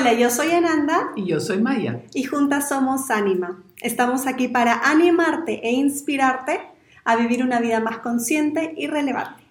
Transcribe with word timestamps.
Hola, 0.00 0.14
yo 0.14 0.30
soy 0.30 0.50
Ananda. 0.52 1.12
Y 1.14 1.26
yo 1.26 1.40
soy 1.40 1.60
Maya. 1.60 2.00
Y 2.14 2.22
juntas 2.22 2.70
somos 2.70 3.10
Anima. 3.10 3.62
Estamos 3.82 4.26
aquí 4.26 4.48
para 4.48 4.90
animarte 4.90 5.60
e 5.62 5.72
inspirarte 5.72 6.58
a 7.04 7.16
vivir 7.16 7.44
una 7.44 7.60
vida 7.60 7.80
más 7.80 7.98
consciente 7.98 8.72
y 8.78 8.86
relevante. 8.86 9.44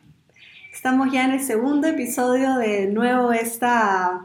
Estamos 0.74 1.12
ya 1.12 1.26
en 1.26 1.34
el 1.34 1.42
segundo 1.42 1.88
episodio 1.88 2.56
de 2.56 2.88
nuevo 2.88 3.32
esta 3.32 4.22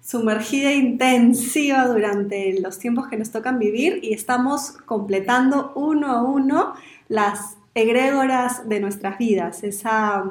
sumergida 0.00 0.72
intensiva 0.72 1.86
durante 1.86 2.58
los 2.58 2.78
tiempos 2.78 3.08
que 3.08 3.18
nos 3.18 3.30
tocan 3.30 3.58
vivir 3.58 4.00
y 4.02 4.14
estamos 4.14 4.72
completando 4.86 5.74
uno 5.74 6.12
a 6.12 6.22
uno 6.22 6.72
las 7.08 7.58
egrégoras 7.74 8.70
de 8.70 8.80
nuestras 8.80 9.18
vidas, 9.18 9.64
esa 9.64 10.24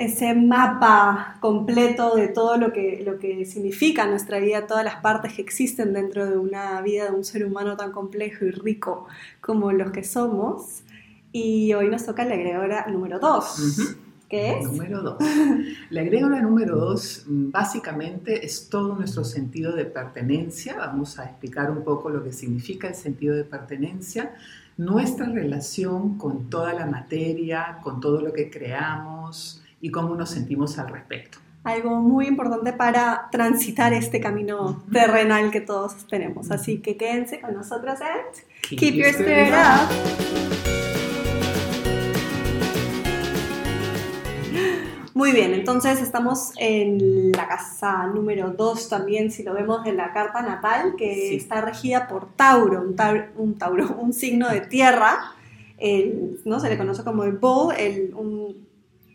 ese 0.00 0.34
mapa 0.34 1.36
completo 1.40 2.16
de 2.16 2.28
todo 2.28 2.56
lo 2.56 2.72
que, 2.72 3.02
lo 3.04 3.18
que 3.18 3.44
significa 3.44 4.06
nuestra 4.06 4.38
vida, 4.38 4.66
todas 4.66 4.82
las 4.82 4.96
partes 4.96 5.34
que 5.34 5.42
existen 5.42 5.92
dentro 5.92 6.24
de 6.24 6.38
una 6.38 6.80
vida 6.80 7.04
de 7.04 7.10
un 7.10 7.22
ser 7.22 7.44
humano 7.44 7.76
tan 7.76 7.92
complejo 7.92 8.46
y 8.46 8.50
rico 8.50 9.08
como 9.42 9.72
los 9.72 9.90
que 9.90 10.02
somos. 10.02 10.84
Y 11.32 11.74
hoy 11.74 11.90
nos 11.90 12.06
toca 12.06 12.24
la 12.24 12.32
agregora 12.32 12.86
número 12.86 13.18
2. 13.18 13.96
¿Qué 14.30 14.60
es? 14.60 14.64
Número 14.64 15.02
2. 15.02 15.16
La 15.90 16.00
agregora 16.00 16.40
número 16.40 16.76
2 16.76 17.24
básicamente 17.26 18.46
es 18.46 18.70
todo 18.70 18.94
nuestro 18.94 19.22
sentido 19.22 19.76
de 19.76 19.84
pertenencia. 19.84 20.78
Vamos 20.78 21.18
a 21.18 21.26
explicar 21.26 21.70
un 21.70 21.84
poco 21.84 22.08
lo 22.08 22.24
que 22.24 22.32
significa 22.32 22.88
el 22.88 22.94
sentido 22.94 23.36
de 23.36 23.44
pertenencia, 23.44 24.34
nuestra 24.78 25.26
relación 25.26 26.16
con 26.16 26.48
toda 26.48 26.72
la 26.72 26.86
materia, 26.86 27.80
con 27.82 28.00
todo 28.00 28.22
lo 28.22 28.32
que 28.32 28.48
creamos, 28.48 29.59
y 29.80 29.90
cómo 29.90 30.14
nos 30.14 30.30
sentimos 30.30 30.78
al 30.78 30.88
respecto. 30.88 31.38
Algo 31.62 32.00
muy 32.00 32.26
importante 32.26 32.72
para 32.72 33.28
transitar 33.30 33.92
este 33.92 34.18
camino 34.20 34.82
terrenal 34.90 35.50
que 35.50 35.60
todos 35.60 36.06
tenemos. 36.06 36.50
Así 36.50 36.78
que 36.78 36.96
quédense 36.96 37.40
con 37.40 37.54
nosotros 37.54 37.98
en 38.00 38.78
Keep, 38.78 38.94
Your 38.94 39.08
Spirit 39.08 39.52
Up. 39.52 40.40
Muy 45.12 45.32
bien, 45.32 45.52
entonces 45.52 46.00
estamos 46.00 46.52
en 46.56 47.32
la 47.32 47.46
casa 47.46 48.06
número 48.06 48.52
2 48.52 48.88
también, 48.88 49.30
si 49.30 49.42
lo 49.42 49.52
vemos 49.52 49.84
en 49.84 49.98
la 49.98 50.14
carta 50.14 50.40
natal, 50.40 50.94
que 50.96 51.36
está 51.36 51.60
regida 51.60 52.08
por 52.08 52.34
Tauro, 52.36 52.80
un 52.80 52.96
Tauro, 53.58 53.96
un, 53.98 54.14
signo 54.14 54.48
de 54.48 54.62
tierra, 54.62 55.34
¿no? 56.46 56.58
se 56.58 56.70
le 56.70 56.78
conoce 56.78 57.04
como 57.04 57.24
el 57.24 57.32
bull, 57.32 57.74
el, 57.76 58.14
un 58.14 58.69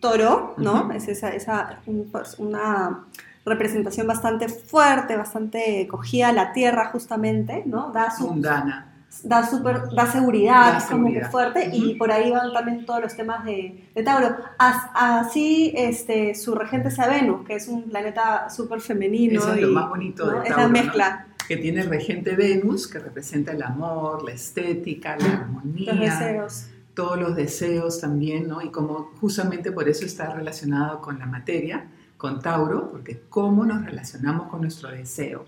toro, 0.06 0.54
¿no? 0.58 0.92
Es 0.92 1.08
esa, 1.08 1.30
esa 1.30 1.80
pues, 2.12 2.38
una 2.38 3.06
representación 3.46 4.08
bastante 4.08 4.50
fuerte, 4.50 5.16
bastante 5.16 5.88
cogida 5.88 6.30
a 6.30 6.34
la 6.34 6.54
tierra 6.54 6.90
justamente, 6.92 7.64
¿no? 7.66 7.92
Da 7.92 8.12
su, 8.12 8.28
Mundana. 8.28 8.92
Da, 9.24 9.48
super, 9.48 9.84
da 9.96 10.12
seguridad, 10.12 10.78
es 10.78 10.86
como 10.86 11.12
que 11.12 11.24
fuerte, 11.26 11.70
y 11.72 11.96
por 11.96 12.12
ahí 12.12 12.32
van 12.32 12.52
también 12.52 12.86
todos 12.86 13.02
los 13.02 13.16
temas 13.16 13.46
de, 13.46 13.90
de 13.96 14.04
Tauro. 14.04 14.36
así 14.58 15.74
este, 15.76 16.36
su 16.36 16.54
regente 16.54 16.92
sea 16.92 17.08
Venus, 17.08 17.46
que 17.46 17.56
es 17.56 17.68
un 17.68 17.84
planeta 17.84 18.50
súper 18.50 18.82
femenino. 18.82 19.40
Eso 19.40 19.54
es 19.54 19.62
lo 19.62 19.70
más 19.70 19.90
bonito 19.90 20.26
de 20.26 20.32
Tauro, 20.32 20.44
Es 20.44 20.58
la 20.58 20.68
mezcla. 20.68 21.28
Que 21.48 21.58
tiene 21.58 21.84
regente 21.84 22.36
Venus, 22.36 22.88
que 22.88 23.00
representa 23.00 23.52
el 23.54 23.62
amor, 23.62 24.24
la 24.24 24.32
estética, 24.32 25.16
la 25.18 25.34
armonía. 25.34 25.94
Los 25.94 26.00
deseos 26.02 26.66
todos 26.96 27.20
los 27.20 27.36
deseos 27.36 28.00
también, 28.00 28.48
¿no? 28.48 28.62
Y 28.62 28.72
como 28.72 29.12
justamente 29.20 29.72
por 29.72 29.88
eso 29.88 30.06
está 30.06 30.34
relacionado 30.34 31.02
con 31.02 31.20
la 31.20 31.26
materia, 31.26 31.88
con 32.18 32.42
Tauro, 32.42 32.90
porque 32.90 33.22
cómo 33.30 33.66
nos 33.66 33.86
relacionamos 33.86 34.48
con 34.48 34.62
nuestro 34.62 34.90
deseo, 34.90 35.46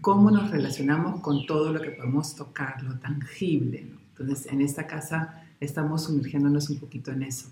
cómo 0.00 0.30
nos 0.30 0.50
relacionamos 0.50 1.20
con 1.20 1.46
todo 1.46 1.72
lo 1.72 1.80
que 1.80 1.90
podemos 1.90 2.34
tocar, 2.34 2.82
lo 2.82 2.98
tangible, 2.98 3.86
¿no? 3.90 3.98
Entonces, 4.18 4.52
en 4.52 4.60
esta 4.60 4.86
casa 4.86 5.44
estamos 5.60 6.04
sumergiéndonos 6.04 6.70
un 6.70 6.80
poquito 6.80 7.12
en 7.12 7.22
eso. 7.22 7.48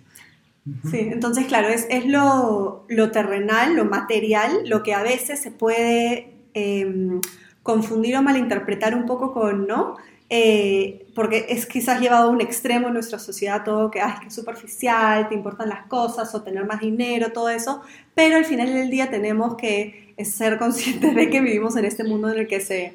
Sí, 0.91 0.99
entonces, 0.99 1.47
claro, 1.47 1.69
es, 1.69 1.87
lo, 2.07 3.11
terrenal, 3.13 3.77
lo 3.77 3.85
material, 3.85 4.69
lo 4.69 4.83
que 4.83 4.95
a 4.95 5.03
veces 5.03 5.41
se 5.41 5.53
puede 5.53 6.35
em, 6.55 7.21
confundir 7.63 8.17
o 8.17 8.23
malinterpretar 8.23 8.97
un 8.97 9.07
poco 9.07 9.33
con, 9.33 9.69
¿no? 9.69 9.97
Eh, 10.29 11.07
porque 11.15 11.47
es 11.51 11.67
quizás 11.67 12.01
llevado 12.01 12.29
a 12.29 12.31
un 12.31 12.41
extremo 12.41 12.89
en 12.89 12.95
nuestra 12.95 13.21
sociedad 13.21 13.63
todo 13.63 13.93
que, 13.93 14.01
ay, 14.01 14.15
que 14.23 14.29
es 14.29 14.35
superficial, 14.35 15.29
te 15.29 15.37
importan 15.37 15.69
las 15.69 15.87
cosas 15.87 16.35
o 16.35 16.43
tener 16.43 16.65
más 16.65 16.81
dinero, 16.81 17.31
todo 17.31 17.49
eso, 17.49 17.83
pero 18.15 18.37
al 18.37 18.45
final 18.45 18.73
del 18.73 18.91
día 18.91 19.09
tenemos 19.09 19.55
que 19.55 20.15
ser 20.25 20.59
conscientes 20.59 21.15
de 21.15 21.31
que 21.31 21.41
vivimos 21.41 21.77
en 21.77 21.85
este 21.85 22.03
mundo 22.03 22.29
en 22.31 22.41
el 22.41 22.47
que 22.49 22.61
se 22.61 22.95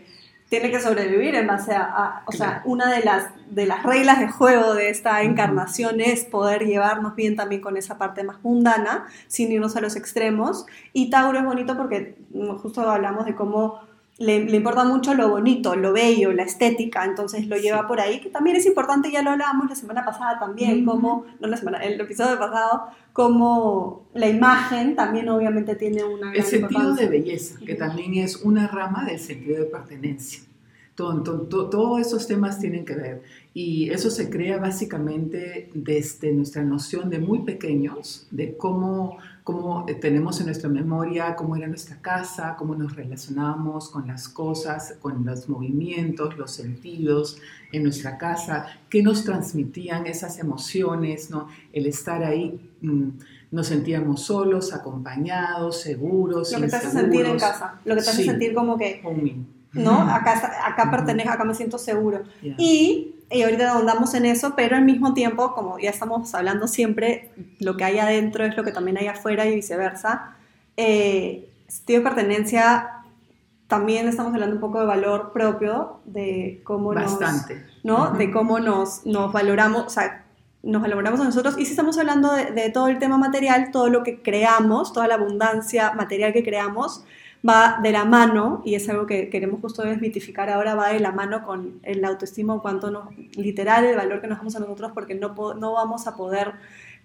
tiene 0.49 0.69
que 0.69 0.81
sobrevivir 0.81 1.33
en 1.35 1.47
base 1.47 1.73
a, 1.73 2.23
o 2.25 2.33
sea, 2.33 2.61
una 2.65 2.93
de 2.93 3.05
las, 3.05 3.29
de 3.49 3.65
las 3.65 3.83
reglas 3.83 4.19
de 4.19 4.27
juego 4.27 4.73
de 4.73 4.89
esta 4.89 5.21
encarnación 5.21 6.01
es 6.01 6.25
poder 6.25 6.65
llevarnos 6.65 7.15
bien 7.15 7.37
también 7.37 7.61
con 7.61 7.77
esa 7.77 7.97
parte 7.97 8.25
más 8.25 8.43
mundana, 8.43 9.05
sin 9.27 9.49
irnos 9.49 9.77
a 9.77 9.81
los 9.81 9.95
extremos, 9.95 10.65
y 10.91 11.09
Tauro 11.09 11.39
es 11.39 11.45
bonito 11.45 11.77
porque 11.77 12.17
mm, 12.31 12.57
justo 12.57 12.81
hablamos 12.81 13.25
de 13.25 13.33
cómo 13.33 13.79
le, 14.17 14.55
importa 14.55 14.83
mucho 14.83 15.13
lo 15.13 15.29
bonito, 15.29 15.75
lo 15.75 15.93
bello, 15.93 16.31
la 16.31 16.43
estética, 16.43 17.05
entonces 17.05 17.47
lo 17.47 17.57
lleva 17.57 17.87
por 17.87 17.99
ahí, 17.99 18.19
que 18.19 18.29
también 18.29 18.55
es 18.55 18.65
importante, 18.65 19.11
ya 19.11 19.21
lo 19.21 19.31
hablábamos 19.31 19.69
la 19.69 19.75
semana 19.75 20.05
pasada 20.05 20.39
también, 20.39 20.85
como, 20.85 21.25
no 21.39 21.47
la 21.47 21.57
semana, 21.57 21.79
el 21.79 21.99
episodio 21.99 22.37
pasado, 22.37 22.83
como 23.13 24.03
la 24.13 24.27
imagen 24.27 24.95
también 24.95 25.27
obviamente 25.29 25.75
tiene 25.75 26.03
una 26.03 26.31
gran 26.31 26.35
El 26.35 26.43
sentido 26.43 26.93
de 26.93 27.07
belleza, 27.07 27.59
que 27.65 27.75
también 27.75 28.15
es 28.15 28.37
una 28.37 28.67
rama 28.67 29.05
del 29.05 29.19
sentido 29.19 29.59
de 29.59 29.65
pertenencia. 29.65 30.41
Todos 30.93 31.99
esos 31.99 32.27
temas 32.27 32.59
tienen 32.59 32.85
que 32.85 32.93
ver 32.93 33.23
y 33.55 33.89
eso 33.89 34.11
se 34.11 34.29
crea 34.29 34.57
básicamente 34.57 35.69
desde 35.73 36.31
nuestra 36.31 36.63
noción 36.63 37.09
de 37.09 37.17
muy 37.17 37.39
pequeños, 37.39 38.27
de 38.29 38.55
cómo 38.55 39.17
cómo 39.43 39.85
eh, 39.87 39.95
tenemos 39.95 40.39
en 40.39 40.47
nuestra 40.47 40.69
memoria 40.69 41.35
cómo 41.35 41.55
era 41.55 41.67
nuestra 41.67 41.97
casa, 41.97 42.55
cómo 42.57 42.75
nos 42.75 42.95
relacionábamos 42.95 43.89
con 43.89 44.07
las 44.07 44.29
cosas, 44.29 44.95
con 45.01 45.25
los 45.25 45.49
movimientos, 45.49 46.37
los 46.37 46.51
sentidos 46.51 47.37
en 47.71 47.83
nuestra 47.83 48.17
casa, 48.17 48.67
qué 48.89 49.01
nos 49.01 49.23
transmitían 49.23 50.05
esas 50.05 50.39
emociones, 50.39 51.29
¿no? 51.29 51.47
El 51.73 51.87
estar 51.87 52.23
ahí, 52.23 52.59
mm, 52.81 53.09
nos 53.51 53.67
sentíamos 53.67 54.23
solos, 54.23 54.73
acompañados, 54.73 55.81
seguros. 55.81 56.51
Lo 56.51 56.61
que 56.61 56.67
te 56.67 56.75
hace 56.75 56.91
sentir 56.91 57.25
en 57.25 57.39
casa, 57.39 57.79
lo 57.83 57.95
que 57.95 58.01
te 58.01 58.09
hace 58.09 58.23
sentir 58.23 58.53
como 58.53 58.77
que... 58.77 59.01
¿no? 59.73 60.01
Acá, 60.01 60.67
acá 60.67 60.91
pertenezco, 60.91 61.31
acá 61.31 61.43
me 61.45 61.55
siento 61.55 61.77
seguro. 61.77 62.23
Y, 62.41 63.15
y 63.31 63.43
ahorita 63.43 63.77
andamos 63.77 64.13
en 64.13 64.25
eso, 64.25 64.53
pero 64.55 64.75
al 64.75 64.85
mismo 64.85 65.13
tiempo, 65.13 65.53
como 65.53 65.79
ya 65.79 65.89
estamos 65.89 66.33
hablando 66.35 66.67
siempre, 66.67 67.31
lo 67.59 67.77
que 67.77 67.83
hay 67.83 67.99
adentro 67.99 68.45
es 68.45 68.57
lo 68.57 68.63
que 68.63 68.71
también 68.71 68.97
hay 68.97 69.07
afuera 69.07 69.45
y 69.45 69.55
viceversa. 69.55 70.35
Eh, 70.77 71.49
sentido 71.67 71.99
de 71.99 72.09
pertenencia, 72.09 72.89
también 73.67 74.07
estamos 74.07 74.33
hablando 74.33 74.55
un 74.55 74.61
poco 74.61 74.81
de 74.81 74.85
valor 74.85 75.31
propio, 75.31 76.01
de 76.05 76.61
cómo 76.63 76.93
Bastante. 76.93 77.63
nos... 77.83 78.11
¿no? 78.11 78.17
De 78.17 78.31
cómo 78.31 78.59
nos, 78.59 79.05
nos 79.05 79.31
valoramos, 79.31 79.85
o 79.85 79.89
sea, 79.89 80.25
nos 80.61 80.81
valoramos 80.81 81.21
a 81.21 81.23
nosotros. 81.23 81.57
Y 81.57 81.65
si 81.65 81.71
estamos 81.71 81.97
hablando 81.97 82.33
de, 82.33 82.51
de 82.51 82.69
todo 82.69 82.89
el 82.89 82.99
tema 82.99 83.17
material, 83.17 83.71
todo 83.71 83.89
lo 83.89 84.03
que 84.03 84.21
creamos, 84.21 84.91
toda 84.91 85.07
la 85.07 85.15
abundancia 85.15 85.93
material 85.93 86.33
que 86.33 86.43
creamos, 86.43 87.05
va 87.47 87.79
de 87.81 87.91
la 87.91 88.05
mano, 88.05 88.61
y 88.65 88.75
es 88.75 88.87
algo 88.89 89.07
que 89.07 89.29
queremos 89.29 89.61
justo 89.61 89.83
desmitificar 89.83 90.49
ahora, 90.49 90.75
va 90.75 90.93
de 90.93 90.99
la 90.99 91.11
mano 91.11 91.43
con 91.43 91.79
el 91.83 92.03
autoestima, 92.05 92.59
cuanto 92.61 92.91
nos, 92.91 93.15
literal, 93.35 93.85
el 93.85 93.95
valor 93.95 94.21
que 94.21 94.27
nos 94.27 94.37
damos 94.37 94.55
a 94.55 94.59
nosotros, 94.59 94.91
porque 94.93 95.15
no, 95.15 95.33
no 95.55 95.73
vamos 95.73 96.07
a 96.07 96.15
poder 96.15 96.53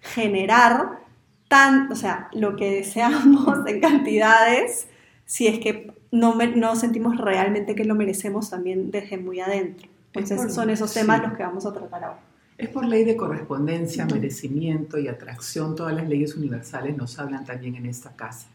generar 0.01 0.99
tan, 1.47 1.91
o 1.91 1.95
sea, 1.95 2.29
lo 2.33 2.55
que 2.55 2.71
deseamos 2.71 3.67
en 3.67 3.79
cantidades, 3.79 4.87
si 5.25 5.47
es 5.47 5.59
que 5.59 5.93
no, 6.11 6.35
no 6.35 6.75
sentimos 6.75 7.17
realmente 7.17 7.75
que 7.75 7.85
lo 7.85 7.95
merecemos 7.95 8.49
también 8.49 8.91
desde 8.91 9.17
muy 9.17 9.39
adentro. 9.39 9.87
Entonces, 10.13 10.53
son 10.53 10.69
esos 10.69 10.93
temas 10.93 11.21
los 11.21 11.33
que 11.33 11.43
vamos 11.43 11.65
a 11.65 11.73
tratar 11.73 12.03
ahora. 12.03 12.19
Es 12.57 12.69
por 12.69 12.85
ley 12.85 13.03
de 13.03 13.15
correspondencia, 13.15 14.05
merecimiento 14.05 14.97
y 14.97 15.07
atracción. 15.07 15.75
Todas 15.75 15.93
las 15.93 16.09
leyes 16.09 16.35
universales 16.35 16.97
nos 16.97 17.19
hablan 17.19 17.45
también 17.45 17.75
en 17.75 17.85
esta 17.85 18.15
casa. 18.15 18.47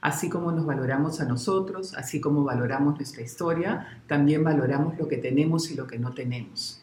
Así 0.00 0.28
como 0.28 0.52
nos 0.52 0.64
valoramos 0.64 1.20
a 1.20 1.24
nosotros, 1.24 1.94
así 1.94 2.20
como 2.20 2.44
valoramos 2.44 2.96
nuestra 2.96 3.22
historia, 3.22 4.00
también 4.06 4.44
valoramos 4.44 4.96
lo 4.98 5.08
que 5.08 5.16
tenemos 5.16 5.70
y 5.70 5.74
lo 5.74 5.86
que 5.86 5.98
no 5.98 6.12
tenemos. 6.12 6.82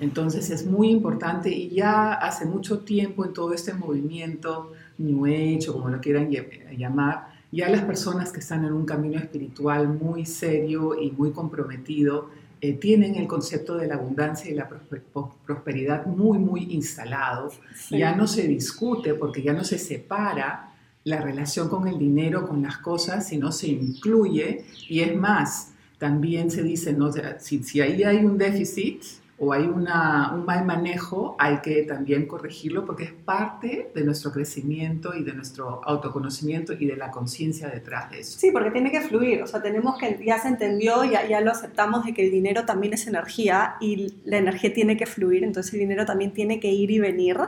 Entonces 0.00 0.50
es 0.50 0.66
muy 0.66 0.90
importante 0.90 1.50
y 1.50 1.70
ya 1.70 2.12
hace 2.14 2.44
mucho 2.44 2.80
tiempo 2.80 3.24
en 3.24 3.32
todo 3.32 3.52
este 3.52 3.72
movimiento 3.72 4.72
New 4.98 5.26
Age 5.26 5.70
o 5.70 5.74
como 5.74 5.88
lo 5.88 6.00
quieran 6.00 6.30
llamar, 6.76 7.28
ya 7.52 7.68
las 7.68 7.82
personas 7.82 8.32
que 8.32 8.40
están 8.40 8.64
en 8.64 8.72
un 8.72 8.86
camino 8.86 9.18
espiritual 9.18 9.88
muy 9.88 10.24
serio 10.24 10.98
y 10.98 11.10
muy 11.10 11.32
comprometido 11.32 12.30
eh, 12.62 12.74
tienen 12.74 13.16
el 13.16 13.26
concepto 13.26 13.76
de 13.76 13.88
la 13.88 13.96
abundancia 13.96 14.50
y 14.50 14.54
la 14.54 14.68
prosperidad 14.68 16.06
muy, 16.06 16.38
muy 16.38 16.72
instalado. 16.72 17.50
Ya 17.90 18.14
no 18.14 18.26
se 18.26 18.46
discute 18.46 19.14
porque 19.14 19.42
ya 19.42 19.52
no 19.52 19.64
se 19.64 19.78
separa 19.78 20.71
la 21.04 21.20
relación 21.20 21.68
con 21.68 21.88
el 21.88 21.98
dinero, 21.98 22.46
con 22.46 22.62
las 22.62 22.78
cosas, 22.78 23.28
sino 23.28 23.52
se 23.52 23.68
incluye 23.68 24.64
y 24.88 25.00
es 25.00 25.16
más, 25.16 25.72
también 25.98 26.50
se 26.50 26.62
dice, 26.62 26.92
no, 26.92 27.10
si, 27.38 27.62
si 27.62 27.80
ahí 27.80 28.02
hay 28.02 28.24
un 28.24 28.38
déficit, 28.38 29.02
o 29.44 29.52
hay 29.52 29.64
una, 29.64 30.32
un 30.34 30.44
mal 30.44 30.64
manejo, 30.64 31.34
hay 31.36 31.58
que 31.62 31.82
también 31.82 32.26
corregirlo 32.26 32.86
porque 32.86 33.02
es 33.02 33.12
parte 33.12 33.90
de 33.92 34.04
nuestro 34.04 34.30
crecimiento 34.30 35.16
y 35.16 35.24
de 35.24 35.32
nuestro 35.32 35.80
autoconocimiento 35.84 36.74
y 36.74 36.86
de 36.86 36.96
la 36.96 37.10
conciencia 37.10 37.68
detrás 37.68 38.08
de 38.12 38.20
eso. 38.20 38.38
Sí, 38.38 38.52
porque 38.52 38.70
tiene 38.70 38.92
que 38.92 39.00
fluir, 39.00 39.42
o 39.42 39.48
sea, 39.48 39.60
tenemos 39.60 39.98
que, 39.98 40.20
ya 40.24 40.38
se 40.38 40.46
entendió, 40.46 41.02
ya, 41.02 41.26
ya 41.26 41.40
lo 41.40 41.50
aceptamos 41.50 42.04
de 42.04 42.14
que 42.14 42.24
el 42.24 42.30
dinero 42.30 42.64
también 42.64 42.92
es 42.92 43.08
energía 43.08 43.74
y 43.80 44.14
la 44.24 44.38
energía 44.38 44.72
tiene 44.72 44.96
que 44.96 45.06
fluir, 45.06 45.42
entonces 45.42 45.74
el 45.74 45.80
dinero 45.80 46.06
también 46.06 46.32
tiene 46.32 46.60
que 46.60 46.70
ir 46.70 46.92
y 46.92 47.00
venir. 47.00 47.38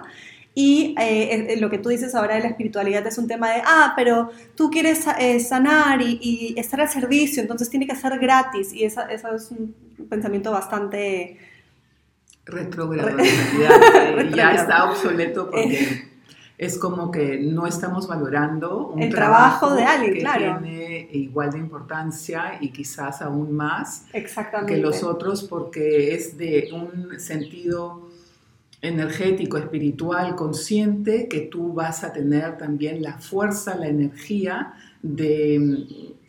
Y 0.54 0.94
eh, 1.00 1.56
lo 1.58 1.68
que 1.68 1.78
tú 1.78 1.88
dices 1.88 2.14
ahora 2.14 2.36
de 2.36 2.40
la 2.42 2.48
espiritualidad 2.48 3.04
es 3.06 3.18
un 3.18 3.26
tema 3.26 3.50
de, 3.50 3.62
ah, 3.64 3.92
pero 3.96 4.30
tú 4.54 4.70
quieres 4.70 5.04
eh, 5.18 5.40
sanar 5.40 6.00
y, 6.00 6.18
y, 6.22 6.54
estar 6.58 6.80
al 6.80 6.88
servicio, 6.88 7.42
entonces 7.42 7.68
tiene 7.68 7.88
que 7.88 7.96
ser 7.96 8.18
gratis. 8.20 8.72
Y 8.72 8.84
eso 8.84 9.00
es 9.08 9.50
un 9.50 9.74
pensamiento 10.08 10.52
bastante 10.52 11.38
retrógrado 12.44 13.18
en 13.18 14.34
ya 14.34 14.52
está 14.52 14.90
obsoleto 14.90 15.50
porque 15.50 16.04
es 16.56 16.78
como 16.78 17.10
que 17.10 17.38
no 17.38 17.66
estamos 17.66 18.06
valorando 18.06 18.88
un 18.88 19.02
el 19.02 19.12
trabajo, 19.12 19.74
de 19.74 19.82
alguien, 19.84 20.14
que 20.14 20.20
claro. 20.20 20.60
tiene 20.60 21.08
igual 21.12 21.50
de 21.50 21.58
importancia 21.58 22.58
y 22.60 22.70
quizás 22.70 23.22
aún 23.22 23.52
más 23.52 24.06
Exactamente. 24.12 24.74
que 24.74 24.80
los 24.80 25.02
otros 25.02 25.42
porque 25.44 26.14
es 26.14 26.38
de 26.38 26.70
un 26.72 27.18
sentido 27.18 28.03
energético, 28.84 29.56
espiritual, 29.56 30.36
consciente, 30.36 31.28
que 31.28 31.40
tú 31.40 31.72
vas 31.72 32.04
a 32.04 32.12
tener 32.12 32.58
también 32.58 33.02
la 33.02 33.18
fuerza, 33.18 33.76
la 33.76 33.88
energía 33.88 34.74
de, 35.02 35.86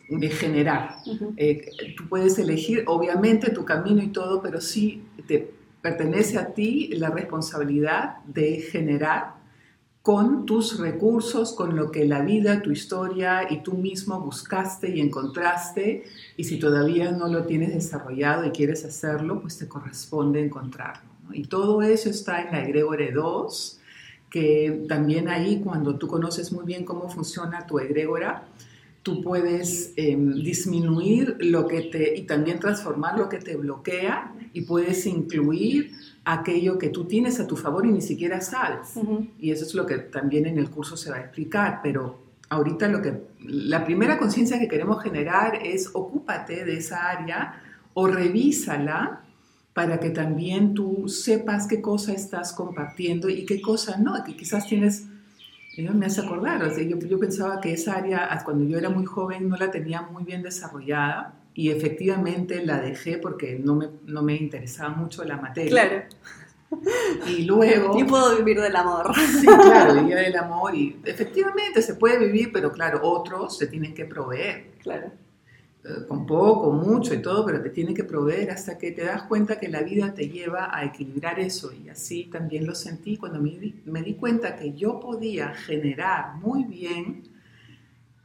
de 0.08 0.28
generar. 0.30 0.96
Eh, 1.36 1.70
tú 1.96 2.08
puedes 2.08 2.38
elegir, 2.38 2.84
obviamente, 2.86 3.50
tu 3.50 3.64
camino 3.64 4.02
y 4.02 4.08
todo, 4.08 4.40
pero 4.42 4.60
sí 4.60 5.02
te 5.26 5.50
pertenece 5.82 6.38
a 6.38 6.54
ti 6.54 6.88
la 6.94 7.10
responsabilidad 7.10 8.24
de 8.24 8.60
generar 8.60 9.36
con 10.00 10.46
tus 10.46 10.78
recursos, 10.78 11.52
con 11.52 11.74
lo 11.74 11.90
que 11.90 12.04
la 12.04 12.22
vida, 12.22 12.62
tu 12.62 12.70
historia 12.70 13.48
y 13.50 13.62
tú 13.62 13.74
mismo 13.74 14.20
buscaste 14.20 14.96
y 14.96 15.00
encontraste. 15.00 16.04
Y 16.36 16.44
si 16.44 16.58
todavía 16.58 17.10
no 17.10 17.26
lo 17.26 17.44
tienes 17.44 17.74
desarrollado 17.74 18.46
y 18.46 18.50
quieres 18.50 18.84
hacerlo, 18.84 19.40
pues 19.40 19.58
te 19.58 19.66
corresponde 19.66 20.44
encontrarlo. 20.44 21.15
Y 21.32 21.44
todo 21.44 21.82
eso 21.82 22.10
está 22.10 22.42
en 22.42 22.52
la 22.52 22.62
egregore 22.62 23.12
2, 23.12 23.80
que 24.30 24.84
también 24.88 25.28
ahí 25.28 25.60
cuando 25.62 25.96
tú 25.96 26.08
conoces 26.08 26.52
muy 26.52 26.64
bien 26.64 26.84
cómo 26.84 27.08
funciona 27.08 27.66
tu 27.66 27.78
egregora, 27.78 28.44
tú 29.02 29.22
puedes 29.22 29.92
em, 29.96 30.34
disminuir 30.34 31.36
lo 31.38 31.68
que 31.68 31.82
te 31.82 32.16
y 32.16 32.22
también 32.22 32.58
transformar 32.58 33.16
lo 33.16 33.28
que 33.28 33.38
te 33.38 33.54
bloquea 33.54 34.34
y 34.52 34.62
puedes 34.62 35.06
incluir 35.06 35.92
aquello 36.24 36.76
que 36.76 36.88
tú 36.88 37.04
tienes 37.04 37.38
a 37.38 37.46
tu 37.46 37.56
favor 37.56 37.86
y 37.86 37.92
ni 37.92 38.00
siquiera 38.00 38.40
sabes. 38.40 38.94
Y 39.38 39.52
eso 39.52 39.64
es 39.64 39.74
lo 39.74 39.86
que 39.86 39.98
también 39.98 40.46
en 40.46 40.58
el 40.58 40.70
curso 40.70 40.96
se 40.96 41.10
va 41.10 41.18
a 41.18 41.20
explicar, 41.20 41.80
pero 41.84 42.18
ahorita 42.48 42.88
lo 42.88 43.00
que 43.00 43.22
la 43.44 43.84
primera 43.84 44.18
conciencia 44.18 44.58
que 44.58 44.66
queremos 44.66 45.00
generar 45.02 45.60
es 45.64 45.90
ocúpate 45.92 46.64
de 46.64 46.78
esa 46.78 47.08
área 47.08 47.62
o 47.94 48.08
revísala 48.08 49.22
para 49.76 50.00
que 50.00 50.08
también 50.08 50.72
tú 50.72 51.06
sepas 51.06 51.66
qué 51.66 51.82
cosa 51.82 52.14
estás 52.14 52.54
compartiendo 52.54 53.28
y 53.28 53.44
qué 53.44 53.60
cosa 53.60 53.98
no, 53.98 54.24
que 54.24 54.34
quizás 54.34 54.66
tienes 54.66 55.04
me 55.76 56.06
hace 56.06 56.22
acordar, 56.22 56.62
o 56.62 56.74
sea, 56.74 56.82
yo, 56.82 56.98
yo, 56.98 57.20
pensaba 57.20 57.60
que 57.60 57.74
esa 57.74 57.96
área, 57.96 58.42
cuando 58.42 58.64
yo 58.64 58.78
era 58.78 58.88
muy 58.88 59.04
joven, 59.04 59.50
no 59.50 59.58
la 59.58 59.70
tenía 59.70 60.00
muy 60.00 60.24
bien 60.24 60.42
desarrollada 60.42 61.34
y 61.52 61.68
efectivamente 61.68 62.64
la 62.64 62.80
dejé 62.80 63.18
porque 63.18 63.60
no 63.62 63.74
me, 63.74 63.88
no 64.06 64.22
me 64.22 64.34
interesaba 64.36 64.88
mucho 64.96 65.22
la 65.24 65.36
materia. 65.36 65.70
Claro. 65.70 66.04
Y 67.28 67.42
luego... 67.42 67.98
Yo 67.98 68.06
puedo 68.06 68.34
vivir 68.38 68.58
del 68.58 68.76
amor. 68.76 69.14
Sí, 69.14 69.46
claro, 69.46 69.92
vivir 69.92 70.16
del 70.16 70.36
amor 70.36 70.74
y 70.74 70.98
efectivamente 71.04 71.82
se 71.82 71.96
puede 71.96 72.18
vivir, 72.18 72.50
pero 72.50 72.72
claro, 72.72 73.00
otros 73.02 73.58
se 73.58 73.66
tienen 73.66 73.92
que 73.92 74.06
proveer. 74.06 74.70
Claro. 74.82 75.12
Eh, 75.88 76.04
con 76.08 76.26
poco, 76.26 76.72
mucho 76.72 77.14
y 77.14 77.22
todo, 77.22 77.46
pero 77.46 77.62
te 77.62 77.70
tiene 77.70 77.94
que 77.94 78.02
proveer 78.02 78.50
hasta 78.50 78.76
que 78.76 78.90
te 78.90 79.04
das 79.04 79.22
cuenta 79.22 79.60
que 79.60 79.68
la 79.68 79.82
vida 79.82 80.12
te 80.14 80.28
lleva 80.28 80.76
a 80.76 80.84
equilibrar 80.84 81.38
eso. 81.38 81.72
Y 81.72 81.88
así 81.88 82.24
también 82.24 82.66
lo 82.66 82.74
sentí 82.74 83.16
cuando 83.16 83.40
me 83.40 83.50
di, 83.50 83.82
me 83.84 84.02
di 84.02 84.14
cuenta 84.14 84.56
que 84.56 84.72
yo 84.72 84.98
podía 84.98 85.54
generar 85.54 86.36
muy 86.36 86.64
bien 86.64 87.22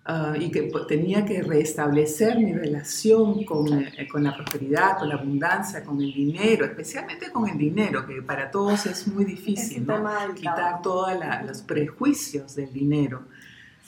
ah, 0.05 0.33
y 0.39 0.49
que 0.49 0.71
tenía 0.87 1.23
que 1.23 1.43
restablecer 1.43 2.39
mi 2.39 2.53
relación 2.53 3.43
con, 3.43 3.67
eh, 3.71 4.07
con, 4.11 4.23
la 4.23 4.35
prosperidad, 4.35 4.97
con 4.97 5.09
la 5.09 5.15
abundancia, 5.15 5.83
con 5.83 6.01
el 6.01 6.11
dinero, 6.11 6.65
especialmente 6.65 7.31
con 7.31 7.47
el 7.47 7.59
dinero, 7.59 8.07
que 8.07 8.23
para 8.23 8.49
todos 8.49 8.87
es 8.87 9.07
muy 9.07 9.23
difícil, 9.23 9.85
¿no? 9.85 10.03
quitar 10.33 10.81
todos 10.81 11.11
los 11.45 11.61
prejuicios 11.61 12.55
del 12.55 12.73
dinero. 12.73 13.25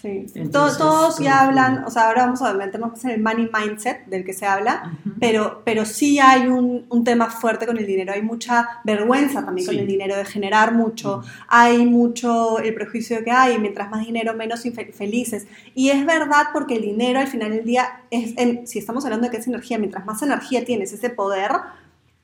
Sí. 0.03 0.25
todos, 0.51 1.17
ya 1.19 1.44
hablan, 1.44 1.85
o 1.85 1.89
sea, 1.89 2.09
ahora 2.09 2.25
vamos 2.25 2.41
a 2.41 2.53
meternos 2.53 3.01
en 3.05 3.11
el 3.11 3.21
money 3.21 3.50
mindset 3.53 4.05
del 4.07 4.25
que 4.25 4.33
se 4.33 4.45
habla, 4.45 5.00
pero, 5.17 5.61
pero 5.63 5.85
sí 5.85 6.19
hay 6.19 6.47
un, 6.47 6.85
un, 6.89 7.05
tema 7.05 7.29
fuerte 7.29 7.65
con 7.65 7.77
el 7.77 7.88
dinero, 7.88 8.11
hay 8.11 8.21
mucha 8.21 8.81
vergüenza 8.83 9.45
también 9.45 9.65
con 9.65 9.77
el 9.77 9.88
dinero, 9.88 10.17
de 10.17 10.25
generar 10.25 10.73
mucho, 10.73 11.23
hay 11.47 11.85
mucho 11.85 12.59
el 12.59 12.73
prejuicio 12.73 13.23
que 13.23 13.31
hay, 13.31 13.57
mientras 13.59 13.89
más 13.89 14.05
dinero, 14.05 14.33
menos 14.33 14.63
felices. 14.91 15.47
Y 15.73 15.89
es 15.89 16.06
verdad 16.06 16.47
porque 16.51 16.75
el 16.75 16.81
dinero 16.81 17.21
al 17.21 17.27
final 17.27 17.51
del 17.51 17.63
día, 17.63 18.01
es, 18.11 18.69
si 18.69 18.79
estamos 18.79 19.06
hablando 19.06 19.27
de 19.27 19.31
que 19.31 19.38
es 19.38 19.47
energía, 19.47 19.77
mientras 19.77 20.06
más 20.06 20.21
energía 20.21 20.65
tienes, 20.65 20.91
ese 20.91 21.11
poder, 21.11 21.51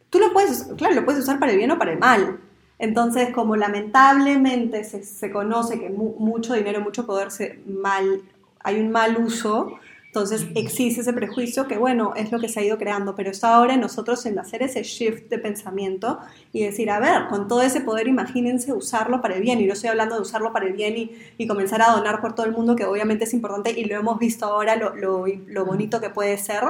tú 0.09 0.19
lo 0.19 0.33
puedes, 0.33 0.63
claro, 0.75 0.95
lo 0.95 1.05
puedes 1.05 1.23
usar 1.23 1.39
para 1.39 1.53
el 1.53 1.57
bien 1.57 1.71
o 1.71 1.77
para 1.77 1.93
el 1.93 1.99
mal. 1.99 2.39
Entonces, 2.79 3.33
como 3.33 3.57
lamentablemente 3.57 4.83
se, 4.85 5.31
conoce 5.31 5.79
que 5.79 5.89
mucho 5.89 6.53
dinero, 6.53 6.79
mucho 6.79 7.05
poder, 7.05 7.29
se 7.29 7.59
mal, 7.67 8.21
hay 8.61 8.79
un 8.79 8.89
mal 8.89 9.17
uso, 9.17 9.79
entonces 10.09 10.47
existe 10.55 11.01
ese 11.01 11.13
prejuicio 11.13 11.67
que, 11.67 11.77
bueno, 11.77 12.13
es 12.15 12.31
lo 12.31 12.39
que 12.39 12.49
se 12.49 12.59
ha 12.59 12.63
ido 12.63 12.79
creando, 12.79 13.15
pero 13.15 13.29
está 13.29 13.53
ahora 13.53 13.77
nosotros 13.77 14.25
en 14.25 14.39
hacer 14.39 14.63
ese 14.63 14.81
shift 14.81 15.29
de 15.29 15.37
pensamiento 15.37 16.17
y 16.51 16.63
decir, 16.63 16.89
a 16.89 16.99
ver, 16.99 17.27
con 17.29 17.47
todo 17.47 17.61
ese 17.61 17.81
poder, 17.81 18.07
imagínense 18.07 18.73
usarlo 18.73 19.21
para 19.21 19.35
el 19.35 19.43
bien, 19.43 19.61
y 19.61 19.67
no 19.67 19.73
estoy 19.73 19.91
hablando 19.91 20.15
de 20.15 20.21
usarlo 20.21 20.51
para 20.51 20.65
el 20.65 20.73
bien 20.73 21.11
y, 21.37 21.47
comenzar 21.47 21.83
a 21.83 21.91
donar 21.91 22.21
por 22.21 22.33
todo 22.33 22.47
el 22.47 22.53
mundo, 22.53 22.75
que 22.75 22.85
obviamente 22.85 23.25
es 23.25 23.33
importante 23.35 23.71
y 23.77 23.85
lo 23.85 23.95
hemos 23.97 24.17
visto 24.17 24.45
ahora, 24.45 24.75
lo, 24.75 24.95
lo, 24.95 25.65
bonito 25.65 26.01
que 26.01 26.09
puede 26.09 26.37
ser. 26.39 26.63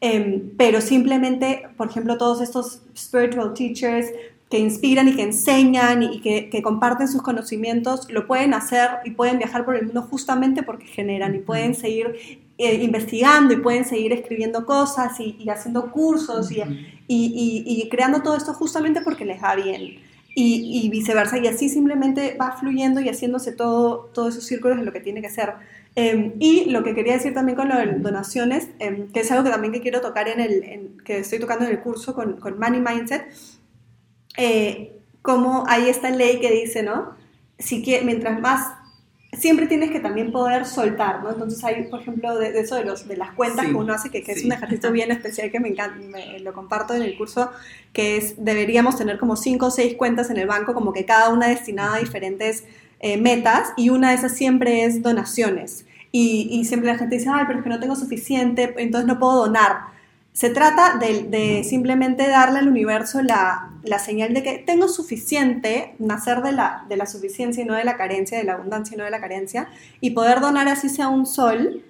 Em, 0.00 0.52
pero 0.56 0.80
simplemente, 0.80 1.68
por 1.76 1.88
ejemplo, 1.88 2.16
todos 2.16 2.40
estos 2.40 2.80
spiritual 2.96 3.52
teachers, 3.52 4.06
que 4.50 4.58
inspiran 4.58 5.08
y 5.08 5.14
que 5.14 5.22
enseñan 5.22 6.02
y 6.02 6.20
que, 6.20 6.48
que, 6.48 6.62
comparten 6.62 7.06
sus 7.06 7.22
conocimientos, 7.22 8.10
lo 8.10 8.26
pueden 8.26 8.54
hacer 8.54 8.88
y 9.04 9.10
pueden 9.10 9.38
viajar 9.38 9.64
por 9.64 9.76
el 9.76 9.86
mundo 9.86 10.02
justamente 10.02 10.62
porque 10.62 10.86
generan 10.86 11.34
y 11.34 11.38
pueden 11.38 11.74
seguir 11.74 12.14
eh, 12.56 12.82
investigando 12.82 13.54
y 13.54 13.58
pueden 13.58 13.84
seguir 13.84 14.12
escribiendo 14.12 14.64
cosas 14.64 15.20
y, 15.20 15.36
y 15.38 15.50
haciendo 15.50 15.92
cursos 15.92 16.50
y, 16.50 16.60
y, 17.06 17.62
y, 17.66 17.88
creando 17.88 18.22
todo 18.22 18.36
esto 18.36 18.54
justamente 18.54 19.00
porque 19.02 19.24
les 19.24 19.42
va 19.42 19.54
bien. 19.54 20.00
Y, 20.40 20.88
viceversa, 20.90 21.36
y 21.38 21.48
así 21.48 21.68
simplemente 21.68 22.36
va 22.40 22.52
fluyendo 22.52 23.00
y 23.00 23.08
haciéndose 23.08 23.50
todo, 23.50 24.10
todos 24.14 24.34
esos 24.34 24.46
círculos 24.46 24.78
de 24.78 24.84
lo 24.84 24.92
que 24.92 25.00
tiene 25.00 25.20
que 25.20 25.30
ser. 25.30 25.54
Em, 25.96 26.34
y 26.38 26.66
lo 26.70 26.84
que 26.84 26.94
quería 26.94 27.14
decir 27.14 27.34
también 27.34 27.56
con 27.56 27.68
lo 27.68 27.76
de 27.76 27.86
donaciones, 27.94 28.68
em, 28.78 29.08
que 29.10 29.20
es 29.20 29.32
algo 29.32 29.42
que 29.42 29.50
también 29.50 29.72
que 29.72 29.80
quiero 29.80 30.00
tocar 30.00 30.28
en 30.28 30.38
el, 30.38 30.92
que 31.04 31.18
estoy 31.18 31.40
tocando 31.40 31.64
en 31.64 31.72
el 31.72 31.80
curso 31.80 32.14
con, 32.14 32.34
con 32.38 32.56
Money 32.56 32.80
Mindset, 32.80 33.26
eh, 34.38 34.92
como 35.20 35.64
hay 35.66 35.88
esta 35.88 36.10
ley 36.10 36.38
que 36.40 36.50
dice, 36.50 36.82
¿no? 36.82 37.16
Si 37.58 37.82
que, 37.82 38.02
mientras 38.02 38.40
más, 38.40 38.72
siempre 39.32 39.66
tienes 39.66 39.90
que 39.90 39.98
también 39.98 40.30
poder 40.30 40.64
soltar, 40.64 41.24
¿no? 41.24 41.32
Entonces 41.32 41.62
hay, 41.64 41.82
por 41.88 42.00
ejemplo, 42.00 42.38
de, 42.38 42.58
eso 42.58 42.76
de, 42.76 42.84
los, 42.84 43.08
de 43.08 43.16
las 43.16 43.32
cuentas 43.32 43.66
que 43.66 43.74
uno 43.74 43.92
hace, 43.92 44.10
que, 44.10 44.22
es 44.24 44.44
un 44.44 44.52
ejercicio 44.52 44.92
bien 44.92 45.10
especial 45.10 45.50
que 45.50 45.58
me 45.58 45.70
encanta, 45.70 45.98
lo 46.40 46.52
comparto 46.52 46.94
en 46.94 47.02
el 47.02 47.18
curso, 47.18 47.50
que 47.92 48.16
es, 48.16 48.42
deberíamos 48.42 48.96
tener 48.96 49.18
como 49.18 49.34
cinco 49.34 49.66
o 49.66 49.70
seis 49.72 49.96
cuentas 49.96 50.30
en 50.30 50.36
el 50.36 50.46
banco, 50.46 50.72
como 50.72 50.92
que 50.92 51.04
cada 51.04 51.30
una 51.30 51.48
destinada 51.48 51.96
a 51.96 51.98
diferentes 51.98 52.64
eh, 53.00 53.18
metas, 53.18 53.72
y 53.76 53.90
una 53.90 54.10
de 54.10 54.14
esas 54.14 54.36
siempre 54.36 54.84
es 54.84 55.02
donaciones. 55.02 55.84
Y, 56.12 56.48
y 56.50 56.64
siempre 56.64 56.92
la 56.92 56.96
gente 56.96 57.16
dice, 57.16 57.28
ay, 57.30 57.44
pero 57.48 57.58
es 57.58 57.64
que 57.64 57.70
no 57.70 57.80
tengo 57.80 57.96
suficiente, 57.96 58.72
entonces 58.78 59.06
no 59.08 59.18
puedo 59.18 59.46
donar 59.46 59.98
se 60.38 60.50
trata 60.50 60.98
de, 60.98 61.64
simplemente 61.68 62.28
darle 62.28 62.60
al 62.60 62.68
universo 62.68 63.20
la, 63.22 63.70
señal 63.98 64.34
de 64.34 64.42
que 64.42 64.58
tengo 64.58 64.88
suficiente, 64.88 65.94
nacer 65.98 66.42
de 66.42 66.52
la, 66.52 66.84
de 66.88 66.96
la 66.96 67.06
suficiencia 67.06 67.62
y 67.62 67.66
no 67.66 67.74
de 67.74 67.84
la 67.84 67.96
carencia, 67.96 68.36
de 68.36 68.44
la 68.44 68.54
abundancia 68.54 68.94
y 68.94 68.98
no 68.98 69.04
de 69.04 69.10
la 69.10 69.20
carencia, 69.20 69.68
y 70.00 70.10
poder 70.10 70.40
donar 70.40 70.68
así 70.68 70.88
sea 70.88 71.08
un 71.08 71.24
sol. 71.24 71.82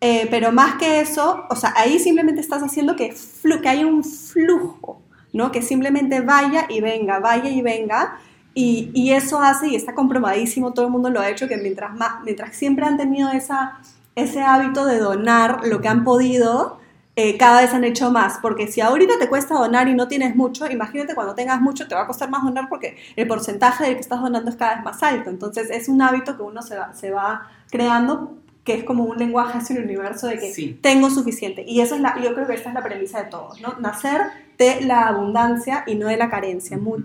Eh, 0.00 0.28
pero 0.30 0.52
más 0.52 0.76
que 0.76 1.00
eso, 1.00 1.44
o 1.50 1.56
sea, 1.56 1.72
ahí 1.76 1.98
simplemente 1.98 2.40
estás 2.40 2.62
haciendo 2.62 2.94
que, 2.96 3.14
que 3.62 3.68
haya 3.68 3.86
un 3.86 4.04
flujo, 4.04 5.02
¿no? 5.32 5.50
Que 5.50 5.62
simplemente 5.62 6.20
vaya 6.20 6.66
y 6.68 6.80
venga, 6.80 7.18
vaya 7.18 7.50
y 7.50 7.62
venga, 7.62 8.18
Y, 8.54 8.90
y, 8.94 9.12
eso 9.12 9.40
hace, 9.40 9.68
y 9.68 9.76
está 9.76 9.94
comprobadísimo, 9.94 10.72
todo 10.72 10.86
el 10.86 10.92
mundo 10.92 11.10
lo 11.10 11.20
ha 11.20 11.28
hecho, 11.28 11.48
que 11.48 11.58
mientras, 11.58 11.94
más, 11.94 12.22
mientras 12.24 12.56
siempre 12.56 12.86
han 12.86 12.96
tenido 12.96 13.30
esa, 13.30 13.80
ese 14.14 14.40
hábito 14.42 14.86
de 14.86 14.98
donar 14.98 15.66
lo 15.66 15.80
que 15.80 15.88
han 15.88 16.04
podido, 16.04 16.78
eh, 17.18 17.38
cada 17.38 17.62
vez 17.62 17.72
han 17.72 17.82
hecho 17.84 18.10
más, 18.10 18.38
porque 18.42 18.66
si 18.66 18.82
ahorita 18.82 19.14
te 19.18 19.28
cuesta 19.28 19.54
donar 19.54 19.88
y 19.88 19.94
no 19.94 20.06
tienes 20.06 20.36
mucho, 20.36 20.70
imagínate 20.70 21.14
cuando 21.14 21.34
tengas 21.34 21.62
mucho 21.62 21.88
te 21.88 21.94
va 21.94 22.02
a 22.02 22.06
costar 22.06 22.28
más 22.28 22.42
donar 22.44 22.68
porque 22.68 22.98
el 23.16 23.26
porcentaje 23.26 23.84
del 23.84 23.94
que 23.94 24.00
estás 24.00 24.20
donando 24.20 24.50
es 24.50 24.56
cada 24.56 24.74
vez 24.74 24.84
más 24.84 25.02
alto. 25.02 25.30
Entonces 25.30 25.70
es 25.70 25.88
un 25.88 26.02
hábito 26.02 26.36
que 26.36 26.42
uno 26.42 26.60
se 26.60 26.76
va, 26.76 26.92
se 26.92 27.10
va 27.10 27.48
creando 27.70 28.36
que 28.64 28.74
es 28.74 28.84
como 28.84 29.04
un 29.04 29.16
lenguaje 29.16 29.56
hacia 29.58 29.76
el 29.76 29.84
universo 29.84 30.26
de 30.26 30.38
que 30.38 30.78
tengo 30.82 31.08
suficiente. 31.08 31.64
Y 31.66 31.80
eso 31.80 31.94
es 31.94 32.00
la, 32.02 32.20
yo 32.20 32.34
creo 32.34 32.46
que 32.46 32.54
esta 32.54 32.68
es 32.68 32.74
la 32.74 32.82
premisa 32.82 33.22
de 33.22 33.30
todo, 33.30 33.50
¿no? 33.62 33.78
Nacer 33.78 34.20
de 34.58 34.80
la 34.82 35.06
abundancia 35.06 35.84
y 35.86 35.94
no 35.94 36.08
de 36.08 36.16
la 36.16 36.28
carencia. 36.28 36.76
Muy, 36.76 37.02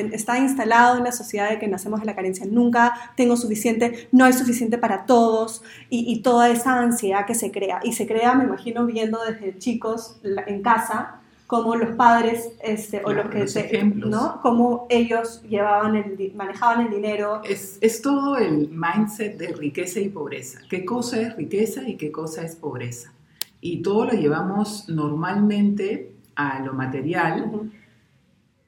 está 0.00 0.38
instalado 0.38 0.98
en 0.98 1.04
la 1.04 1.12
sociedad 1.12 1.50
de 1.50 1.58
que 1.58 1.68
nacemos 1.68 2.00
de 2.00 2.06
la 2.06 2.14
carencia. 2.14 2.46
Nunca 2.46 2.94
tengo 3.16 3.36
suficiente, 3.36 4.08
no 4.12 4.24
hay 4.24 4.32
suficiente 4.32 4.78
para 4.78 5.06
todos 5.06 5.62
y, 5.88 6.20
toda 6.22 6.50
esa 6.50 6.78
ansiedad 6.78 7.26
que 7.26 7.34
se 7.34 7.50
crea. 7.50 7.80
Y 7.82 7.92
se 7.92 8.06
crea, 8.06 8.34
me 8.34 8.44
imagino, 8.44 8.86
viendo 8.86 9.18
desde 9.24 9.58
chicos 9.58 10.20
en 10.46 10.62
casa, 10.62 11.20
como 11.46 11.76
los 11.76 11.96
padres 11.96 12.52
este, 12.62 13.02
o 13.04 13.12
los 13.12 13.28
que 13.28 13.46
se, 13.46 13.84
¿no? 13.84 14.40
Cómo 14.40 14.86
ellos 14.88 15.42
llevaban 15.42 15.96
el, 15.96 16.32
manejaban 16.34 16.86
el 16.86 16.90
dinero. 16.90 17.42
Es, 17.44 17.76
es, 17.82 18.00
todo 18.00 18.38
el 18.38 18.70
mindset 18.70 19.36
de 19.36 19.48
riqueza 19.48 20.00
y 20.00 20.08
pobreza. 20.08 20.60
¿Qué 20.70 20.84
cosa 20.84 21.20
es 21.20 21.36
riqueza 21.36 21.86
y 21.86 21.96
qué 21.96 22.10
cosa 22.10 22.42
es 22.42 22.56
pobreza? 22.56 23.12
Y 23.60 23.82
todo 23.82 24.06
lo 24.06 24.12
llevamos 24.12 24.88
normalmente 24.88 26.12
a 26.34 26.60
lo 26.60 26.72
material 26.72 27.70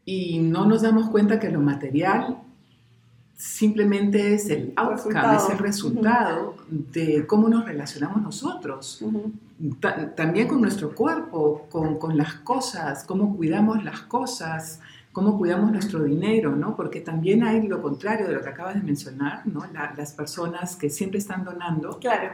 y 0.04 0.38
no 0.38 0.66
nos 0.66 0.82
damos 0.82 1.08
cuenta 1.10 1.40
que 1.40 1.50
lo 1.50 1.60
material 1.60 2.38
simplemente 3.36 4.34
es 4.34 4.48
el 4.48 4.72
outcome, 4.76 5.36
es 5.36 5.50
el 5.50 5.58
resultado 5.58 6.54
de 6.68 7.26
cómo 7.26 7.48
nos 7.48 7.64
relacionamos 7.64 8.22
nosotros, 8.22 9.04
también 10.16 10.48
con 10.48 10.60
nuestro 10.60 10.94
cuerpo, 10.94 11.66
con, 11.70 11.98
con, 11.98 12.16
las 12.16 12.34
cosas, 12.34 13.04
cómo 13.04 13.36
cuidamos 13.36 13.84
las 13.84 14.00
cosas, 14.02 14.80
cómo 15.12 15.36
cuidamos 15.38 15.70
nuestro 15.72 16.02
dinero, 16.02 16.54
¿no? 16.56 16.76
Porque 16.76 17.00
también 17.00 17.44
hay 17.44 17.66
lo 17.66 17.82
contrario 17.82 18.26
de 18.26 18.34
lo 18.34 18.42
que 18.42 18.48
acabas 18.48 18.74
de 18.74 18.82
mencionar, 18.82 19.46
¿no? 19.46 19.64
las 19.96 20.12
personas 20.12 20.76
que 20.76 20.90
siempre 20.90 21.18
están 21.18 21.44
donando. 21.44 21.98
Claro. 21.98 22.32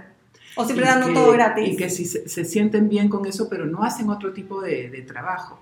O 0.56 0.64
siempre 0.64 0.86
dando 0.86 1.12
todo 1.12 1.32
gratis. 1.32 1.74
Y 1.74 1.76
que 1.76 1.90
si 1.90 2.04
se, 2.04 2.44
sienten 2.44 2.88
bien 2.88 3.08
con 3.08 3.24
eso, 3.26 3.48
pero 3.48 3.66
no 3.66 3.82
hacen 3.84 4.08
otro 4.10 4.32
tipo 4.32 4.60
de, 4.60 4.90
de 4.90 5.02
trabajo. 5.02 5.58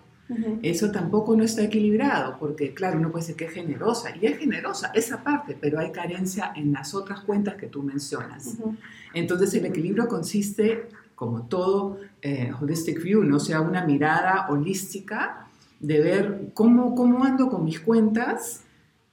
Eso 0.63 0.91
tampoco 0.91 1.35
no 1.35 1.43
está 1.43 1.63
equilibrado, 1.63 2.37
porque 2.39 2.75
claro, 2.75 2.99
uno 2.99 3.11
puede 3.11 3.23
decir 3.23 3.37
que 3.37 3.47
es 3.47 3.53
generosa, 3.53 4.15
y 4.15 4.27
es 4.27 4.39
generosa 4.39 4.91
esa 4.95 5.23
parte, 5.23 5.57
pero 5.59 5.79
hay 5.79 5.91
carencia 5.91 6.53
en 6.55 6.73
las 6.73 6.95
otras 6.95 7.21
cuentas 7.21 7.55
que 7.55 7.67
tú 7.67 7.83
mencionas. 7.83 8.57
Entonces 9.15 9.55
el 9.55 9.65
equilibrio 9.65 10.07
consiste, 10.07 10.89
como 11.15 11.43
todo 11.43 11.99
eh, 12.21 12.53
holistic 12.61 13.03
view, 13.03 13.25
no 13.25 13.41
sea 13.41 13.61
una 13.61 13.87
mirada 13.87 14.49
holística 14.51 15.47
de 15.81 16.01
ver 16.01 16.51
cómo, 16.55 16.95
cómo 16.95 17.25
ando 17.25 17.49
con 17.49 17.65
mis 17.65 17.81
cuentas 17.81 18.63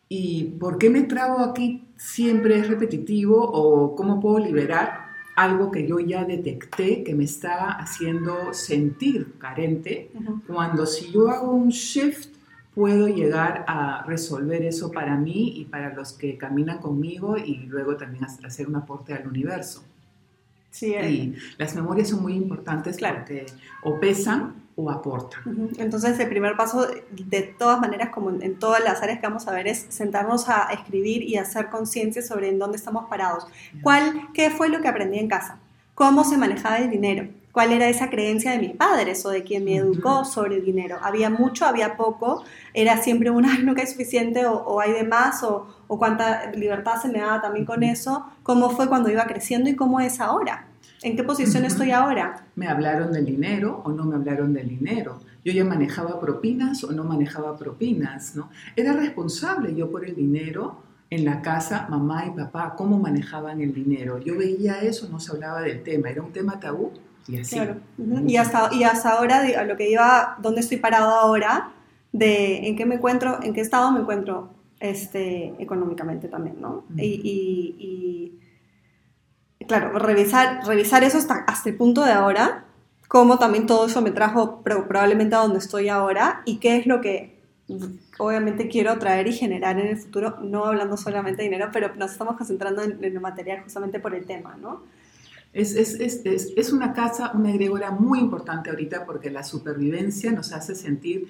y 0.10 0.55
por 0.60 0.77
qué 0.77 0.89
me 0.89 1.03
trago 1.03 1.39
aquí 1.39 1.86
siempre 1.98 2.60
es 2.60 2.67
repetitivo 2.67 3.41
o 3.41 3.95
cómo 3.95 4.19
puedo 4.19 4.39
liberar 4.39 5.05
algo 5.36 5.72
que 5.72 5.88
yo 5.88 6.00
ya 6.00 6.24
detecté 6.24 7.04
que 7.04 7.13
me 7.13 7.25
está 7.25 7.72
haciendo 7.72 8.54
sentir 8.54 9.34
carente, 9.38 10.12
cuando 10.48 10.86
si 10.86 11.12
yo 11.12 11.30
hago 11.30 11.51
un 11.51 11.70
shift 11.70 12.36
puedo 12.74 13.08
llegar 13.08 13.63
a 13.68 14.04
resolver 14.06 14.63
eso 14.63 14.92
para 14.92 15.15
mí 15.15 15.54
y 15.56 15.65
para 15.65 15.94
los 15.94 16.13
que 16.13 16.38
caminan 16.38 16.80
conmigo 16.80 17.38
y 17.38 17.65
luego 17.68 17.96
también 17.96 18.25
hacer 18.25 18.68
un 18.68 18.75
aporte 18.75 19.13
al 19.13 19.27
universo. 19.27 19.84
Sí, 20.72 20.94
eh. 20.94 21.10
y 21.10 21.36
las 21.58 21.74
memorias 21.74 22.10
son 22.10 22.22
muy 22.22 22.34
importantes 22.34 22.98
claro. 22.98 23.20
porque 23.20 23.46
o 23.82 23.98
pesan 23.98 24.64
o 24.77 24.89
aportan. 24.89 25.70
Entonces 25.77 26.20
el 26.20 26.27
primer 26.27 26.58
paso, 26.58 26.88
de 27.12 27.41
todas 27.44 27.79
maneras, 27.79 28.10
como 28.10 28.29
en 28.29 28.60
todas 28.60 28.84
las 28.84 29.01
áreas 29.01 29.20
que 29.20 29.27
vamos 29.27 29.48
a 29.48 29.51
ver, 29.51 29.67
es 29.67 29.86
sentarnos 29.89 30.50
a 30.50 30.67
escribir 30.74 31.24
y 31.24 31.38
hacer 31.38 31.70
conciencia 31.70 32.22
sobre 32.22 32.50
en 32.50 32.60
dónde 32.60 32.77
estamos 32.77 33.05
parados. 33.10 33.48
¿Cuál, 33.82 34.29
¿Qué 34.34 34.50
fue 34.50 34.70
lo 34.70 34.82
que 34.82 34.88
aprendí 34.88 35.20
en 35.20 35.29
casa? 35.29 35.60
¿Cómo 35.94 36.25
se 36.25 36.38
manejaba 36.38 36.79
el 36.79 36.89
dinero? 36.89 37.29
¿Cuál 37.53 37.72
era 37.72 37.88
esa 37.88 38.10
creencia 38.10 38.51
de 38.51 38.60
mis 38.60 38.72
padres 38.72 39.25
o 39.25 39.29
de 39.29 39.46
quien 39.46 39.63
me 39.63 39.77
educó 39.77 40.25
sobre 40.25 40.55
el 40.55 40.65
dinero? 40.65 40.98
¿Había 41.01 41.29
mucho, 41.29 41.65
había 41.65 41.96
poco? 41.96 42.44
¿Era 42.74 42.98
siempre 42.98 43.29
un, 43.29 43.46
ay, 43.46 43.60
nunca 43.63 43.82
hay 43.82 43.88
suficiente 43.88 44.46
o, 44.46 44.55
o 44.55 44.82
hay 44.82 44.91
de 44.91 45.05
más 45.05 45.41
o, 45.41 45.67
o 45.88 45.98
cuánta 45.98 46.51
libertad 46.51 47.01
se 47.01 47.08
me 47.08 47.20
daba 47.20 47.41
también 47.41 47.65
con 47.65 47.82
eso? 47.82 48.25
¿Cómo 48.44 48.72
fue 48.72 48.89
cuando 48.89 49.10
iba 49.10 49.25
creciendo 49.25 49.70
y 49.70 49.75
cómo 49.77 50.01
es 50.01 50.20
ahora? 50.20 50.67
¿En 51.02 51.16
qué 51.16 51.24
posición 51.24 51.66
estoy 51.66 51.92
ahora? 51.92 52.46
¿Me 52.56 52.68
hablaron 52.68 53.12
del 53.12 53.25
dinero 53.25 53.82
o 53.86 53.92
no 53.92 54.06
me 54.06 54.16
hablaron 54.16 54.54
del 54.54 54.70
dinero? 54.70 55.20
¿Yo 55.44 55.52
ya 55.52 55.64
manejaba 55.64 56.20
propinas 56.20 56.84
o 56.84 56.92
no 56.92 57.04
manejaba 57.04 57.58
propinas? 57.58 58.36
¿no? 58.36 58.50
¿Era 58.75 58.94
responsable 58.94 59.75
yo 59.75 59.92
por 59.92 60.06
el 60.06 60.16
dinero 60.16 60.78
en 61.10 61.25
la 61.25 61.42
casa, 61.42 61.88
mamá 61.90 62.25
y 62.25 62.32
papá, 62.32 62.75
cómo 62.78 62.98
manejaban 62.98 63.62
el 63.62 63.74
dinero? 63.74 64.20
Yo 64.20 64.38
veía 64.38 64.82
eso, 64.82 65.08
no 65.10 65.20
se 65.20 65.32
hablaba 65.32 65.62
del 65.62 65.84
tema, 65.84 66.10
era 66.10 66.22
un 66.22 66.32
tema 66.32 66.60
tabú 66.60 66.92
y 67.28 67.40
así. 67.40 67.56
Claro. 67.56 67.78
y, 68.25 68.38
hasta, 68.38 68.70
y 68.74 68.84
hasta 68.84 69.12
ahora, 69.12 69.42
a 69.60 69.64
lo 69.66 69.78
que 69.78 69.90
iba, 69.90 70.38
¿dónde 70.42 70.62
estoy 70.62 70.78
parado 70.78 71.12
ahora? 71.12 71.72
De 72.12 72.68
en 72.68 72.75
qué 72.78 72.86
me 72.86 72.96
encuentro, 72.96 73.40
en 73.44 73.54
qué 73.54 73.62
estado 73.62 73.92
me 73.92 74.00
encuentro 74.00 74.50
este, 74.80 75.54
económicamente 75.60 76.30
también, 76.30 76.62
¿no? 76.62 76.86
y 76.98 78.40
claro, 79.67 79.98
revisar, 80.00 80.65
revisar 80.65 81.03
eso 81.03 81.17
hasta, 81.17 81.43
hasta 81.48 81.69
el 81.69 81.75
punto 81.75 82.03
de 82.03 82.12
ahora, 82.12 82.65
cómo 83.07 83.38
también 83.38 83.65
todo 83.65 83.86
eso 83.86 84.01
me 84.01 84.12
trajo 84.12 84.62
probablemente 84.63 85.36
a 85.36 85.39
donde 85.39 85.60
estoy 85.60 85.89
ahora 85.89 86.41
y 86.45 86.57
qué 86.57 86.77
es 86.77 86.86
lo 86.86 87.01
que 87.01 87.36
obviamente 88.19 88.67
quiero 88.67 88.98
traer 89.00 89.27
y 89.27 89.34
generar 89.34 89.79
en 89.79 89.88
el 89.88 89.98
futuro, 89.98 90.38
no 90.41 90.65
hablando 90.65 90.98
solamente 90.98 91.41
de 91.41 91.50
dinero, 91.50 91.69
pero 91.74 91.95
nos 91.95 92.12
estamos 92.12 92.38
concentrando 92.38 92.81
en, 92.84 93.13
lo 93.13 93.22
material 93.22 93.62
justamente 93.63 94.00
por 94.00 94.13
el 94.13 94.25
tema, 94.25 94.55
¿no? 94.55 94.84
Es, 95.51 95.74
es, 95.75 95.95
es, 96.01 96.22
es, 96.25 96.74
una 96.74 96.91
casa, 96.91 97.31
una 97.34 97.50
egrégora 97.50 97.89
muy 97.89 98.19
importante 98.19 98.69
ahorita 98.69 99.05
porque 99.05 99.29
la 99.29 99.41
supervivencia 99.41 100.31
nos 100.34 100.51
hace 100.51 100.75
sentir 100.75 101.29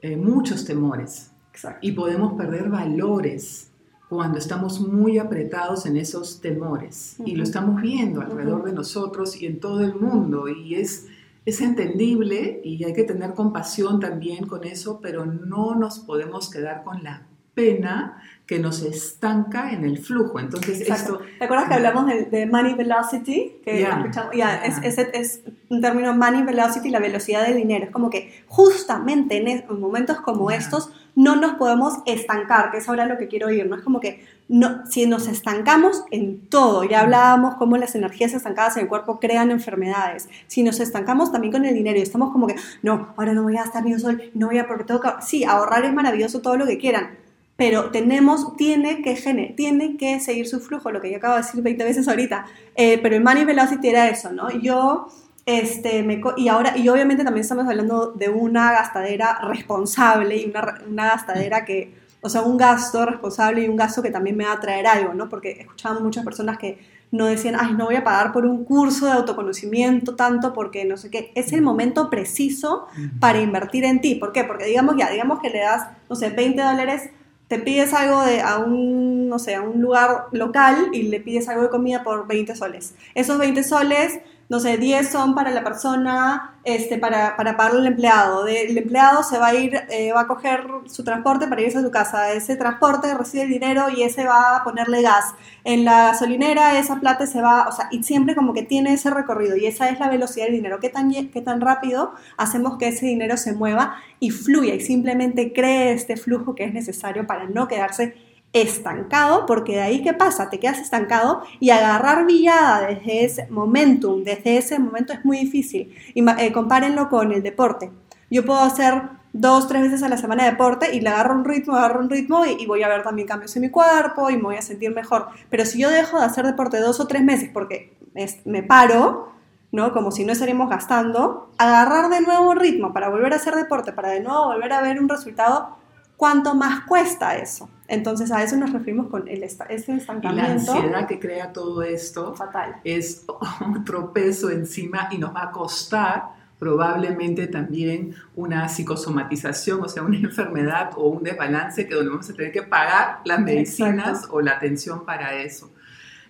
eh, 0.00 0.16
muchos 0.16 0.64
temores 0.64 1.32
Exacto. 1.52 1.78
y 1.82 1.92
podemos 1.92 2.32
perder 2.32 2.70
valores 2.70 3.67
cuando 4.08 4.38
estamos 4.38 4.80
muy 4.80 5.18
apretados 5.18 5.84
en 5.84 5.96
esos 5.96 6.40
temores 6.40 7.16
y 7.24 7.36
lo 7.36 7.42
estamos 7.42 7.80
viendo 7.80 8.22
alrededor 8.22 8.64
de 8.64 8.72
nosotros 8.72 9.40
y 9.40 9.46
en 9.46 9.60
todo 9.60 9.82
el 9.82 9.94
mundo 9.94 10.48
y 10.48 10.76
es, 10.76 11.06
es 11.44 11.60
entendible 11.60 12.60
y 12.64 12.82
hay 12.84 12.94
que 12.94 13.04
tener 13.04 13.34
compasión 13.34 14.00
también 14.00 14.46
con 14.46 14.64
eso, 14.64 15.00
pero 15.02 15.26
no 15.26 15.74
nos 15.74 15.98
podemos 15.98 16.50
quedar 16.50 16.84
con 16.84 17.04
la 17.04 17.27
pena 17.58 18.22
que 18.46 18.60
nos 18.60 18.82
estanca 18.82 19.72
en 19.72 19.84
el 19.84 19.98
flujo. 19.98 20.38
Entonces, 20.38 20.80
esto... 20.80 21.20
¿Te 21.38 21.44
acuerdas 21.44 21.68
que 21.68 21.74
hablamos 21.74 22.06
de, 22.06 22.46
money 22.46 22.74
velocity? 22.74 23.56
Que 23.64 23.82
es, 23.82 24.98
es, 24.98 25.40
un 25.68 25.82
término 25.82 26.14
money 26.14 26.44
velocity, 26.44 26.88
la 26.88 27.00
velocidad 27.00 27.44
del 27.46 27.56
dinero. 27.56 27.86
Es 27.86 27.90
como 27.90 28.08
que 28.08 28.44
justamente 28.46 29.36
en, 29.36 29.64
momentos 29.80 30.20
como 30.20 30.50
estos 30.50 30.90
no 31.14 31.34
nos 31.34 31.56
podemos 31.56 31.94
estancar, 32.06 32.70
que 32.70 32.78
es 32.78 32.88
ahora 32.88 33.06
lo 33.06 33.18
que 33.18 33.26
quiero 33.26 33.48
oír, 33.48 33.66
¿no? 33.66 33.76
Es 33.76 33.82
como 33.82 33.98
que 34.00 34.24
no, 34.48 34.86
si 34.86 35.04
nos 35.06 35.26
estancamos 35.26 36.04
en 36.12 36.48
todo, 36.48 36.84
ya 36.84 37.00
hablábamos 37.00 37.56
cómo 37.56 37.76
las 37.76 37.96
energías 37.96 38.32
estancadas 38.32 38.76
en 38.76 38.84
el 38.84 38.88
cuerpo 38.88 39.18
crean 39.18 39.50
enfermedades, 39.50 40.28
si 40.46 40.62
nos 40.62 40.78
estancamos 40.80 41.32
también 41.32 41.52
con 41.52 41.64
el 41.66 41.74
dinero 41.74 41.98
y 41.98 42.02
estamos 42.02 42.30
como 42.30 42.46
que, 42.46 42.54
no, 42.82 43.12
ahora 43.16 43.34
no 43.34 43.42
voy 43.42 43.56
a 43.56 43.64
gastar 43.64 43.84
ni 43.84 43.92
un 43.92 44.00
sol, 44.00 44.22
no 44.32 44.46
voy 44.46 44.58
a, 44.58 44.68
porque 44.68 44.84
tengo 44.84 45.00
que, 45.00 45.10
sí, 45.20 45.44
ahorrar 45.44 45.84
es 45.84 45.92
maravilloso, 45.92 46.40
todo 46.40 46.56
lo 46.56 46.66
que 46.66 46.78
quieran, 46.78 47.18
pero 47.58 47.90
tenemos, 47.90 48.56
tiene 48.56 49.02
que, 49.02 49.16
tiene 49.56 49.96
que 49.96 50.20
seguir 50.20 50.46
su 50.46 50.60
flujo, 50.60 50.92
lo 50.92 51.00
que 51.00 51.10
yo 51.10 51.16
acabo 51.16 51.34
de 51.34 51.42
decir 51.42 51.60
20 51.60 51.82
veces 51.82 52.06
ahorita, 52.06 52.46
eh, 52.76 53.00
pero 53.02 53.16
el 53.16 53.24
money 53.24 53.44
velocity 53.44 53.88
era 53.88 54.08
eso, 54.08 54.32
¿no? 54.32 54.48
Yo 54.60 55.08
este, 55.44 56.04
me, 56.04 56.20
y 56.36 56.46
ahora, 56.46 56.78
y 56.78 56.88
obviamente 56.88 57.24
también 57.24 57.40
estamos 57.40 57.66
hablando 57.66 58.12
de 58.12 58.28
una 58.28 58.70
gastadera 58.70 59.40
responsable 59.42 60.36
y 60.36 60.48
una, 60.48 60.78
una, 60.88 61.06
gastadera 61.06 61.64
que, 61.64 61.92
o 62.22 62.28
sea, 62.28 62.42
un 62.42 62.56
gasto 62.58 63.04
responsable 63.04 63.64
y 63.64 63.68
un 63.68 63.74
gasto 63.74 64.02
que 64.02 64.12
también 64.12 64.36
me 64.36 64.44
va 64.44 64.52
a 64.52 64.60
traer 64.60 64.86
algo, 64.86 65.12
¿no? 65.14 65.28
Porque 65.28 65.50
escuchamos 65.50 66.00
muchas 66.00 66.24
personas 66.24 66.58
que 66.58 66.78
no 67.10 67.26
decían, 67.26 67.56
ay, 67.58 67.72
no 67.72 67.86
voy 67.86 67.96
a 67.96 68.04
pagar 68.04 68.30
por 68.30 68.46
un 68.46 68.64
curso 68.64 69.06
de 69.06 69.12
autoconocimiento 69.12 70.14
tanto 70.14 70.52
porque 70.52 70.84
no 70.84 70.96
sé 70.96 71.10
qué. 71.10 71.32
Es 71.34 71.52
el 71.52 71.62
momento 71.62 72.08
preciso 72.08 72.86
para 73.18 73.40
invertir 73.40 73.84
en 73.84 74.00
ti. 74.00 74.14
¿Por 74.14 74.30
qué? 74.30 74.44
Porque 74.44 74.66
digamos 74.66 74.94
ya, 74.96 75.10
digamos 75.10 75.40
que 75.40 75.50
le 75.50 75.60
das, 75.60 75.88
no 76.08 76.14
sé, 76.14 76.30
20 76.30 76.62
dólares, 76.62 77.10
te 77.48 77.58
pides 77.58 77.94
algo 77.94 78.22
de, 78.22 78.42
a 78.42 78.58
un, 78.58 79.28
no 79.28 79.38
sé, 79.38 79.54
a 79.54 79.62
un 79.62 79.80
lugar 79.80 80.26
local 80.32 80.90
y 80.92 81.04
le 81.04 81.18
pides 81.18 81.48
algo 81.48 81.62
de 81.62 81.70
comida 81.70 82.04
por 82.04 82.26
20 82.26 82.54
soles. 82.54 82.94
Esos 83.14 83.38
20 83.38 83.64
soles 83.64 84.20
no 84.48 84.60
sé, 84.60 84.78
10 84.78 85.10
son 85.10 85.34
para 85.34 85.50
la 85.50 85.62
persona, 85.62 86.58
este, 86.64 86.96
para, 86.96 87.36
para 87.36 87.56
pagarle 87.56 87.80
al 87.80 87.86
empleado. 87.88 88.46
el 88.46 88.78
empleado 88.78 89.22
se 89.22 89.38
va 89.38 89.48
a 89.48 89.54
ir, 89.54 89.74
eh, 89.90 90.10
va 90.12 90.22
a 90.22 90.26
coger 90.26 90.64
su 90.86 91.04
transporte 91.04 91.46
para 91.46 91.60
irse 91.60 91.78
a 91.78 91.82
su 91.82 91.90
casa. 91.90 92.32
Ese 92.32 92.56
transporte 92.56 93.12
recibe 93.14 93.44
el 93.44 93.50
dinero 93.50 93.90
y 93.94 94.02
ese 94.02 94.24
va 94.24 94.56
a 94.56 94.64
ponerle 94.64 95.02
gas. 95.02 95.34
En 95.64 95.84
la 95.84 96.08
gasolinera 96.12 96.78
esa 96.78 96.96
plata 96.98 97.26
se 97.26 97.42
va, 97.42 97.68
o 97.68 97.72
sea, 97.72 97.88
y 97.90 98.02
siempre 98.02 98.34
como 98.34 98.54
que 98.54 98.62
tiene 98.62 98.94
ese 98.94 99.10
recorrido 99.10 99.54
y 99.56 99.66
esa 99.66 99.90
es 99.90 100.00
la 100.00 100.08
velocidad 100.08 100.46
del 100.46 100.54
dinero. 100.54 100.80
¿Qué 100.80 100.88
tan, 100.88 101.10
qué 101.10 101.42
tan 101.42 101.60
rápido 101.60 102.14
hacemos 102.38 102.78
que 102.78 102.88
ese 102.88 103.04
dinero 103.04 103.36
se 103.36 103.52
mueva 103.52 103.96
y 104.18 104.30
fluya 104.30 104.74
y 104.74 104.80
simplemente 104.80 105.52
cree 105.52 105.92
este 105.92 106.16
flujo 106.16 106.54
que 106.54 106.64
es 106.64 106.72
necesario 106.72 107.26
para 107.26 107.44
no 107.44 107.68
quedarse 107.68 108.14
estancado, 108.52 109.46
porque 109.46 109.72
de 109.72 109.82
ahí 109.82 110.02
qué 110.02 110.14
pasa, 110.14 110.50
te 110.50 110.58
quedas 110.58 110.78
estancado 110.78 111.42
y 111.60 111.70
agarrar 111.70 112.26
villada 112.26 112.86
desde 112.86 113.24
ese 113.24 113.46
momentum, 113.50 114.24
desde 114.24 114.56
ese 114.56 114.78
momento 114.78 115.12
es 115.12 115.24
muy 115.24 115.38
difícil. 115.38 115.94
Y, 116.14 116.28
eh, 116.28 116.52
compárenlo 116.52 117.08
con 117.08 117.32
el 117.32 117.42
deporte. 117.42 117.90
Yo 118.30 118.44
puedo 118.44 118.60
hacer 118.60 119.02
dos, 119.32 119.68
tres 119.68 119.82
veces 119.82 120.02
a 120.02 120.08
la 120.08 120.16
semana 120.16 120.44
de 120.44 120.50
deporte 120.52 120.94
y 120.94 121.00
le 121.00 121.10
agarro 121.10 121.34
un 121.34 121.44
ritmo, 121.44 121.76
agarro 121.76 122.00
un 122.00 122.10
ritmo 122.10 122.44
y, 122.46 122.66
voy 122.66 122.82
a 122.82 122.88
ver 122.88 123.02
también 123.02 123.28
cambios 123.28 123.54
en 123.56 123.62
mi 123.62 123.70
cuerpo 123.70 124.30
y 124.30 124.36
me 124.36 124.42
voy 124.42 124.56
a 124.56 124.62
sentir 124.62 124.94
mejor. 124.94 125.28
Pero 125.50 125.64
si 125.64 125.80
yo 125.80 125.90
dejo 125.90 126.18
de 126.18 126.24
hacer 126.24 126.46
deporte 126.46 126.78
dos 126.78 127.00
o 127.00 127.06
tres 127.06 127.22
meses 127.22 127.50
porque 127.52 127.96
me 128.44 128.62
paro, 128.62 129.32
¿no? 129.70 129.92
Como 129.92 130.10
si 130.10 130.24
no 130.24 130.32
estaríamos 130.32 130.70
gastando, 130.70 131.50
agarrar 131.58 132.08
de 132.08 132.22
nuevo 132.22 132.54
ritmo 132.54 132.92
para 132.92 133.08
volver 133.08 133.32
a 133.32 133.36
hacer 133.36 133.54
deporte, 133.54 133.92
para 133.92 134.08
de 134.08 134.20
nuevo 134.20 134.46
volver 134.46 134.72
a 134.72 134.80
ver 134.80 135.00
un 135.00 135.08
resultado, 135.08 135.76
¿cuánto 136.16 136.54
más 136.54 136.80
cuesta 136.84 137.36
eso? 137.36 137.68
Entonces 137.88 138.30
a 138.30 138.42
eso 138.42 138.56
nos 138.56 138.70
referimos 138.70 139.08
con 139.08 139.26
el 139.28 139.42
ese 139.42 139.64
estancamiento. 139.70 140.30
Y 140.30 140.36
la 140.36 140.52
ansiedad 140.52 141.08
que 141.08 141.18
crea 141.18 141.52
todo 141.54 141.82
esto 141.82 142.34
Fatal. 142.34 142.76
es 142.84 143.24
otro 143.76 144.12
peso 144.12 144.50
encima 144.50 145.08
y 145.10 145.16
nos 145.16 145.34
va 145.34 145.44
a 145.44 145.50
costar 145.50 146.38
probablemente 146.58 147.46
también 147.46 148.14
una 148.34 148.68
psicosomatización, 148.68 149.82
o 149.82 149.88
sea, 149.88 150.02
una 150.02 150.18
enfermedad 150.22 150.90
o 150.96 151.08
un 151.08 151.22
desbalance 151.22 151.86
que 151.86 151.94
donde 151.94 152.10
vamos 152.10 152.28
a 152.28 152.34
tener 152.34 152.52
que 152.52 152.62
pagar 152.62 153.20
las 153.24 153.40
medicinas 153.40 154.26
o 154.30 154.40
la 154.42 154.52
atención 154.52 155.06
para 155.06 155.40
eso. 155.40 155.72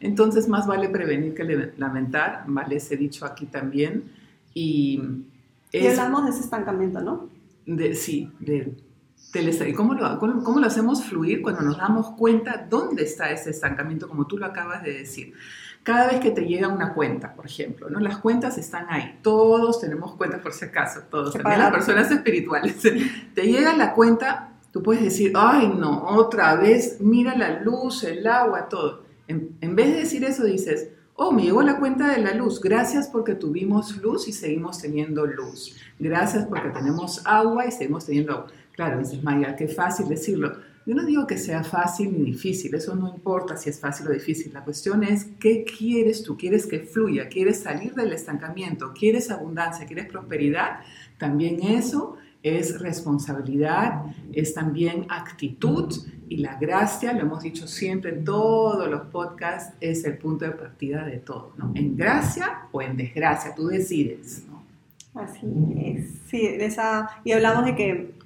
Entonces, 0.00 0.46
más 0.46 0.64
vale 0.66 0.88
prevenir 0.88 1.34
que 1.34 1.72
lamentar, 1.76 2.44
vale 2.46 2.76
ese 2.76 2.96
dicho 2.96 3.26
aquí 3.26 3.46
también. 3.46 4.04
Y, 4.54 5.02
y 5.72 5.86
hablamos 5.88 6.24
de 6.24 6.30
ese 6.30 6.40
estancamiento, 6.40 7.00
¿no? 7.00 7.28
De, 7.66 7.96
sí, 7.96 8.30
de 8.38 8.74
¿Cómo 9.76 9.94
lo, 9.94 10.18
¿Cómo 10.18 10.58
lo 10.58 10.66
hacemos 10.66 11.04
fluir 11.04 11.42
cuando 11.42 11.60
nos 11.60 11.76
damos 11.76 12.12
cuenta 12.12 12.66
dónde 12.68 13.02
está 13.02 13.30
ese 13.30 13.50
estancamiento, 13.50 14.08
como 14.08 14.26
tú 14.26 14.38
lo 14.38 14.46
acabas 14.46 14.82
de 14.82 14.92
decir? 14.92 15.34
Cada 15.82 16.06
vez 16.06 16.20
que 16.20 16.30
te 16.30 16.46
llega 16.46 16.68
una 16.68 16.94
cuenta, 16.94 17.34
por 17.34 17.46
ejemplo, 17.46 17.90
¿no? 17.90 18.00
las 18.00 18.18
cuentas 18.18 18.56
están 18.56 18.86
ahí, 18.88 19.18
todos 19.22 19.80
tenemos 19.80 20.14
cuentas 20.16 20.40
por 20.40 20.52
si 20.52 20.64
acaso, 20.64 21.00
todos, 21.10 21.34
también 21.34 21.58
las 21.58 21.70
personas 21.70 22.10
espirituales. 22.10 22.76
te 23.34 23.42
llega 23.42 23.76
la 23.76 23.92
cuenta, 23.92 24.54
tú 24.72 24.82
puedes 24.82 25.02
decir, 25.02 25.32
ay 25.34 25.74
no, 25.76 26.04
otra 26.04 26.56
vez, 26.56 26.98
mira 27.00 27.36
la 27.36 27.60
luz, 27.60 28.04
el 28.04 28.26
agua, 28.26 28.68
todo. 28.68 29.04
En, 29.28 29.56
en 29.60 29.76
vez 29.76 29.88
de 29.88 30.00
decir 30.00 30.24
eso, 30.24 30.44
dices, 30.44 30.88
oh, 31.14 31.32
me 31.32 31.42
llegó 31.42 31.62
la 31.62 31.78
cuenta 31.78 32.08
de 32.08 32.22
la 32.22 32.32
luz, 32.32 32.60
gracias 32.60 33.08
porque 33.08 33.34
tuvimos 33.34 33.96
luz 33.98 34.26
y 34.26 34.32
seguimos 34.32 34.80
teniendo 34.80 35.26
luz. 35.26 35.76
Gracias 35.98 36.46
porque 36.46 36.70
tenemos 36.70 37.26
agua 37.26 37.66
y 37.66 37.72
seguimos 37.72 38.06
teniendo 38.06 38.32
agua. 38.32 38.46
Claro, 38.78 39.00
dices, 39.00 39.24
María, 39.24 39.56
qué 39.56 39.66
fácil 39.66 40.06
decirlo. 40.08 40.52
Yo 40.86 40.94
no 40.94 41.04
digo 41.04 41.26
que 41.26 41.36
sea 41.36 41.64
fácil 41.64 42.12
ni 42.16 42.26
difícil, 42.26 42.72
eso 42.76 42.94
no 42.94 43.12
importa 43.12 43.56
si 43.56 43.70
es 43.70 43.80
fácil 43.80 44.06
o 44.06 44.12
difícil. 44.12 44.52
La 44.54 44.62
cuestión 44.62 45.02
es, 45.02 45.24
¿qué 45.40 45.64
quieres 45.64 46.22
tú? 46.22 46.36
¿Quieres 46.36 46.64
que 46.64 46.78
fluya? 46.78 47.28
¿Quieres 47.28 47.58
salir 47.58 47.92
del 47.94 48.12
estancamiento? 48.12 48.92
¿Quieres 48.96 49.32
abundancia? 49.32 49.84
¿Quieres 49.84 50.06
prosperidad? 50.06 50.78
También 51.18 51.60
eso 51.60 52.18
es 52.40 52.78
responsabilidad, 52.78 54.04
es 54.32 54.54
también 54.54 55.06
actitud 55.08 55.92
y 56.28 56.36
la 56.36 56.54
gracia, 56.54 57.12
lo 57.14 57.22
hemos 57.22 57.42
dicho 57.42 57.66
siempre 57.66 58.12
en 58.12 58.24
todos 58.24 58.88
los 58.88 59.08
podcasts, 59.08 59.74
es 59.80 60.04
el 60.04 60.18
punto 60.18 60.44
de 60.44 60.52
partida 60.52 61.04
de 61.04 61.18
todo, 61.18 61.52
¿no? 61.56 61.72
En 61.74 61.96
gracia 61.96 62.68
o 62.70 62.80
en 62.80 62.96
desgracia, 62.96 63.56
tú 63.56 63.66
decides, 63.66 64.44
¿no? 64.48 64.62
Así 65.20 65.48
es, 65.76 66.20
sí, 66.28 66.46
esa, 66.46 67.10
y 67.24 67.32
hablamos 67.32 67.64
de 67.64 67.74
que 67.74 68.17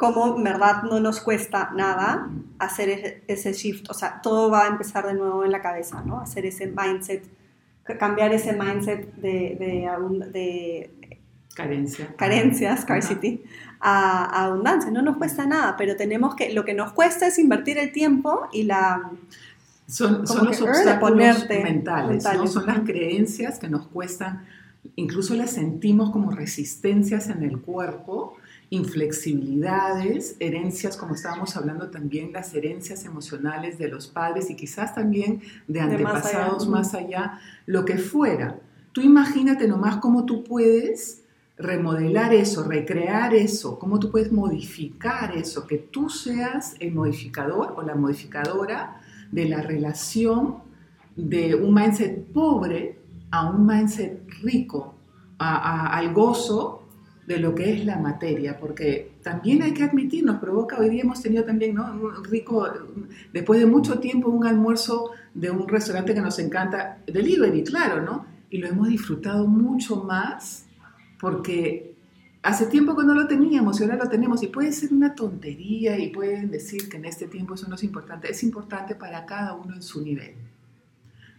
como 0.00 0.34
en 0.34 0.42
verdad 0.42 0.84
no 0.84 0.98
nos 0.98 1.20
cuesta 1.20 1.72
nada 1.76 2.30
hacer 2.58 3.22
ese 3.28 3.52
shift, 3.52 3.90
o 3.90 3.92
sea, 3.92 4.22
todo 4.22 4.50
va 4.50 4.64
a 4.64 4.68
empezar 4.68 5.06
de 5.06 5.12
nuevo 5.12 5.44
en 5.44 5.52
la 5.52 5.60
cabeza, 5.60 6.02
¿no? 6.02 6.20
Hacer 6.20 6.46
ese 6.46 6.68
mindset, 6.68 7.22
cambiar 7.98 8.32
ese 8.32 8.54
mindset 8.54 9.14
de, 9.16 10.16
de, 10.32 10.90
carencia, 11.54 12.16
carencia, 12.16 12.74
scarcity, 12.78 13.42
a, 13.78 14.46
abundancia. 14.46 14.90
No 14.90 15.02
nos 15.02 15.18
cuesta 15.18 15.44
nada, 15.44 15.76
pero 15.76 15.96
tenemos 15.96 16.34
que, 16.34 16.54
lo 16.54 16.64
que 16.64 16.72
nos 16.72 16.94
cuesta 16.94 17.26
es 17.26 17.38
invertir 17.38 17.76
el 17.76 17.92
tiempo 17.92 18.48
y 18.54 18.62
la... 18.62 19.10
Son, 19.86 20.26
son 20.26 20.46
los 20.46 20.62
obstáculos 20.62 21.46
mentales, 21.46 22.24
¿no? 22.24 22.46
Son 22.46 22.64
las 22.64 22.80
creencias 22.80 23.58
que 23.58 23.68
nos 23.68 23.86
cuestan, 23.88 24.46
incluso 24.96 25.34
las 25.34 25.50
sentimos 25.50 26.10
como 26.10 26.30
resistencias 26.30 27.28
en 27.28 27.42
el 27.42 27.60
cuerpo, 27.60 28.38
inflexibilidades, 28.70 30.36
herencias, 30.38 30.96
como 30.96 31.14
estábamos 31.14 31.56
hablando 31.56 31.90
también, 31.90 32.32
las 32.32 32.54
herencias 32.54 33.04
emocionales 33.04 33.78
de 33.78 33.88
los 33.88 34.06
padres 34.06 34.48
y 34.48 34.54
quizás 34.54 34.94
también 34.94 35.42
de 35.66 35.80
antepasados 35.80 36.68
más 36.68 36.94
allá. 36.94 37.40
lo 37.66 37.84
que 37.84 37.98
fuera. 37.98 38.60
Tú 38.92 39.00
imagínate 39.00 39.66
nomás 39.66 39.96
cómo 39.96 40.24
tú 40.24 40.44
puedes 40.44 41.22
remodelar 41.58 42.32
eso, 42.32 42.64
recrear 42.64 43.34
eso, 43.34 43.78
cómo 43.78 43.98
tú 43.98 44.10
puedes 44.10 44.32
modificar 44.32 45.36
eso, 45.36 45.66
que 45.66 45.76
tú 45.78 46.08
seas 46.08 46.74
el 46.78 46.94
modificador 46.94 47.74
o 47.76 47.82
la 47.82 47.94
modificadora 47.94 49.00
de 49.30 49.48
la 49.48 49.62
relación 49.62 50.58
de 51.16 51.54
un 51.54 51.74
mindset 51.74 52.24
pobre 52.32 52.98
a 53.30 53.50
un 53.50 53.66
mindset 53.66 54.26
rico, 54.42 54.94
al 55.38 56.12
gozo 56.14 56.79
de 57.26 57.38
lo 57.38 57.54
que 57.54 57.72
es 57.72 57.84
la 57.84 57.96
materia, 57.96 58.58
porque 58.58 59.12
también 59.22 59.62
hay 59.62 59.72
que 59.72 59.84
admitir, 59.84 60.24
nos 60.24 60.38
provoca, 60.38 60.78
hoy 60.78 60.88
día 60.88 61.02
hemos 61.02 61.22
tenido 61.22 61.44
también, 61.44 61.74
¿no? 61.74 61.92
Un 61.92 62.24
rico, 62.24 62.68
después 63.32 63.60
de 63.60 63.66
mucho 63.66 63.98
tiempo, 64.00 64.28
un 64.30 64.46
almuerzo 64.46 65.10
de 65.34 65.50
un 65.50 65.68
restaurante 65.68 66.14
que 66.14 66.20
nos 66.20 66.38
encanta, 66.38 66.98
delivery, 67.06 67.62
claro, 67.62 68.02
¿no? 68.02 68.26
Y 68.50 68.58
lo 68.58 68.66
hemos 68.66 68.88
disfrutado 68.88 69.46
mucho 69.46 70.02
más 70.02 70.66
porque 71.20 71.94
hace 72.42 72.66
tiempo 72.66 72.96
que 72.96 73.04
no 73.04 73.14
lo 73.14 73.26
teníamos 73.26 73.80
y 73.80 73.84
ahora 73.84 73.96
lo 73.96 74.08
tenemos 74.08 74.42
y 74.42 74.48
puede 74.48 74.72
ser 74.72 74.92
una 74.92 75.14
tontería 75.14 75.98
y 75.98 76.08
pueden 76.08 76.50
decir 76.50 76.88
que 76.88 76.96
en 76.96 77.04
este 77.04 77.26
tiempo 77.26 77.54
eso 77.54 77.68
no 77.68 77.74
es 77.74 77.84
importante, 77.84 78.30
es 78.30 78.42
importante 78.42 78.94
para 78.94 79.26
cada 79.26 79.54
uno 79.54 79.74
en 79.74 79.82
su 79.82 80.02
nivel. 80.02 80.34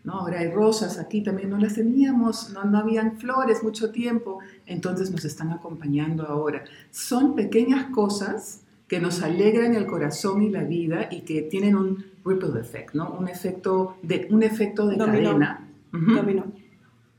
¿No? 0.03 0.13
Ahora 0.13 0.39
hay 0.39 0.51
rosas, 0.51 0.97
aquí 0.97 1.21
también 1.21 1.49
no 1.49 1.57
las 1.57 1.75
teníamos, 1.75 2.51
no, 2.51 2.63
no 2.65 2.77
habían 2.79 3.17
flores 3.17 3.63
mucho 3.63 3.91
tiempo, 3.91 4.39
entonces 4.65 5.11
nos 5.11 5.25
están 5.25 5.51
acompañando 5.51 6.25
ahora. 6.25 6.63
Son 6.89 7.35
pequeñas 7.35 7.85
cosas 7.91 8.61
que 8.87 8.99
nos 8.99 9.21
alegran 9.21 9.73
el 9.75 9.85
corazón 9.85 10.41
y 10.41 10.49
la 10.49 10.63
vida 10.63 11.07
y 11.09 11.21
que 11.21 11.43
tienen 11.43 11.75
un 11.75 12.05
ripple 12.25 12.59
effect, 12.59 12.93
¿no? 12.93 13.11
Un 13.11 13.27
efecto 13.27 13.97
de, 14.01 14.27
un 14.29 14.43
efecto 14.43 14.87
de 14.87 14.97
cadena. 14.97 15.67
Dominó. 15.91 16.45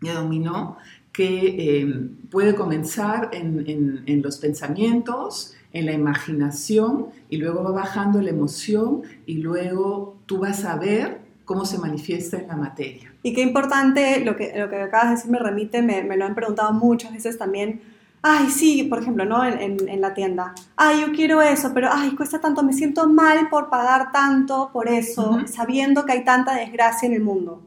De 0.00 0.12
dominó 0.12 0.76
que 1.12 1.80
eh, 1.80 2.10
puede 2.30 2.54
comenzar 2.54 3.30
en, 3.32 3.64
en, 3.66 4.02
en 4.06 4.22
los 4.22 4.38
pensamientos, 4.38 5.54
en 5.72 5.86
la 5.86 5.92
imaginación 5.92 7.06
y 7.30 7.38
luego 7.38 7.62
va 7.62 7.70
bajando 7.70 8.20
la 8.20 8.30
emoción 8.30 9.02
y 9.24 9.38
luego 9.38 10.16
tú 10.26 10.38
vas 10.38 10.64
a 10.64 10.76
ver 10.76 11.21
cómo 11.44 11.64
se 11.64 11.78
manifiesta 11.78 12.38
en 12.38 12.48
la 12.48 12.56
materia. 12.56 13.12
Y 13.22 13.32
qué 13.32 13.42
importante, 13.42 14.20
lo 14.20 14.36
que, 14.36 14.52
lo 14.56 14.68
que 14.68 14.82
acabas 14.82 15.08
de 15.08 15.14
decir 15.16 15.30
me 15.30 15.38
remite, 15.38 15.82
me, 15.82 16.02
me 16.02 16.16
lo 16.16 16.24
han 16.24 16.34
preguntado 16.34 16.72
muchas 16.72 17.12
veces 17.12 17.38
también, 17.38 17.82
ay, 18.22 18.50
sí, 18.50 18.84
por 18.84 19.00
ejemplo, 19.00 19.24
¿no? 19.24 19.44
En, 19.44 19.88
en, 19.88 20.00
la 20.00 20.14
tienda, 20.14 20.54
ay, 20.76 21.00
yo 21.00 21.12
quiero 21.12 21.42
eso, 21.42 21.72
pero, 21.74 21.88
ay, 21.92 22.14
cuesta 22.14 22.40
tanto, 22.40 22.62
me 22.62 22.72
siento 22.72 23.08
mal 23.08 23.48
por 23.48 23.68
pagar 23.68 24.12
tanto 24.12 24.70
por 24.72 24.88
eso, 24.88 25.40
sabiendo 25.46 26.06
que 26.06 26.12
hay 26.12 26.24
tanta 26.24 26.54
desgracia 26.54 27.06
en 27.06 27.14
el 27.14 27.22
mundo. 27.22 27.66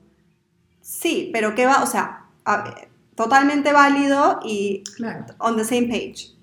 Sí, 0.82 1.30
pero 1.34 1.56
¿qué 1.56 1.66
va? 1.66 1.84
O 1.84 1.88
sea, 1.88 2.26
totalmente 3.16 3.74
válido 3.74 4.40
y 4.44 4.84
on 5.40 5.58
the 5.58 5.64
same 5.64 5.88
page. 5.88 6.36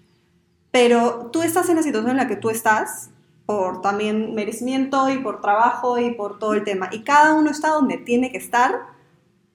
Pero 0.71 1.31
tú 1.33 1.43
estás 1.43 1.69
en 1.69 1.77
la 1.77 1.83
situación 1.83 2.11
en 2.11 2.17
la 2.17 2.27
que 2.27 2.37
tú 2.37 2.51
estás 2.51 3.11
por 3.53 3.83
también 3.83 4.35
merecimiento 4.35 5.11
y 5.11 5.19
por 5.19 5.43
trabajo 5.43 5.99
y 5.99 6.15
por 6.15 6.39
todo 6.39 6.55
el 6.55 6.65
tema. 6.65 6.89
Y 6.91 7.03
cada 7.03 7.35
uno 7.35 7.51
está 7.51 7.69
donde 7.69 7.99
tiene 7.99 8.33
que 8.33 8.39
estar, 8.39 8.81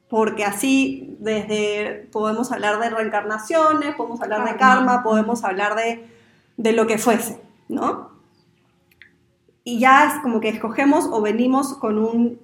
porque 0.07 0.45
así 0.45 1.17
desde 1.19 2.07
podemos 2.11 2.51
hablar 2.51 2.79
de 2.79 2.91
reencarnaciones, 2.91 3.95
podemos 3.95 4.21
hablar 4.21 4.45
de 4.47 4.55
karma, 4.55 5.01
podemos 5.01 5.43
hablar 5.43 5.75
de, 5.75 6.07
de 6.57 6.73
lo 6.73 6.85
que 6.85 6.99
fuese, 6.99 7.41
¿no? 7.69 8.11
Y 9.63 9.79
ya 9.79 10.05
es 10.05 10.21
como 10.21 10.39
que 10.39 10.49
escogemos 10.49 11.09
o 11.11 11.19
venimos 11.19 11.73
con 11.73 11.97
un, 11.97 12.39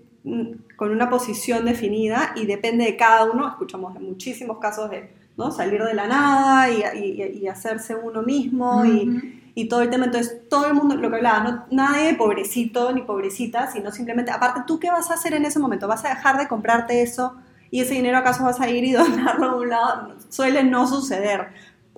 con 0.75 0.89
una 0.89 1.07
posición 1.11 1.65
definida 1.65 2.33
y 2.35 2.47
depende 2.47 2.85
de 2.85 2.97
cada 2.97 3.31
uno, 3.31 3.47
escuchamos 3.47 3.93
muchísimos 4.01 4.57
casos 4.57 4.89
de 4.89 5.13
¿no? 5.37 5.51
salir 5.51 5.83
de 5.83 5.93
la 5.93 6.07
nada 6.07 6.71
y, 6.71 7.47
hacerse 7.47 7.95
uno 7.95 8.23
mismo 8.23 8.83
y, 8.85 9.42
todo 9.67 9.81
el 9.81 9.89
tema. 9.89 10.05
Entonces, 10.05 10.49
todo 10.49 10.65
el 10.65 10.73
mundo, 10.73 10.95
lo 10.95 11.09
que 11.09 11.17
hablaba, 11.17 11.39
no, 11.39 11.65
nadie 11.71 12.15
pobrecito 12.15 12.91
ni 12.91 13.03
pobrecita, 13.03 13.71
sino 13.71 13.91
simplemente, 13.91 14.31
aparte, 14.31 14.61
¿tú 14.65 14.79
qué 14.79 14.89
vas 14.89 15.11
a 15.11 15.15
hacer 15.15 15.33
en 15.33 15.45
ese 15.45 15.59
momento? 15.59 15.87
¿Vas 15.87 16.05
a 16.05 16.09
dejar 16.09 16.37
de 16.37 16.47
comprarte 16.47 17.01
eso 17.01 17.35
y 17.69 17.81
ese 17.81 17.93
dinero 17.93 18.17
acaso 18.17 18.43
vas 18.43 18.59
a 18.59 18.69
ir 18.69 18.83
y 18.83 18.91
donarlo 18.93 19.51
a 19.51 19.55
un 19.55 19.69
lado? 19.69 20.15
Suele 20.29 20.63
no 20.63 20.87
suceder. 20.87 21.49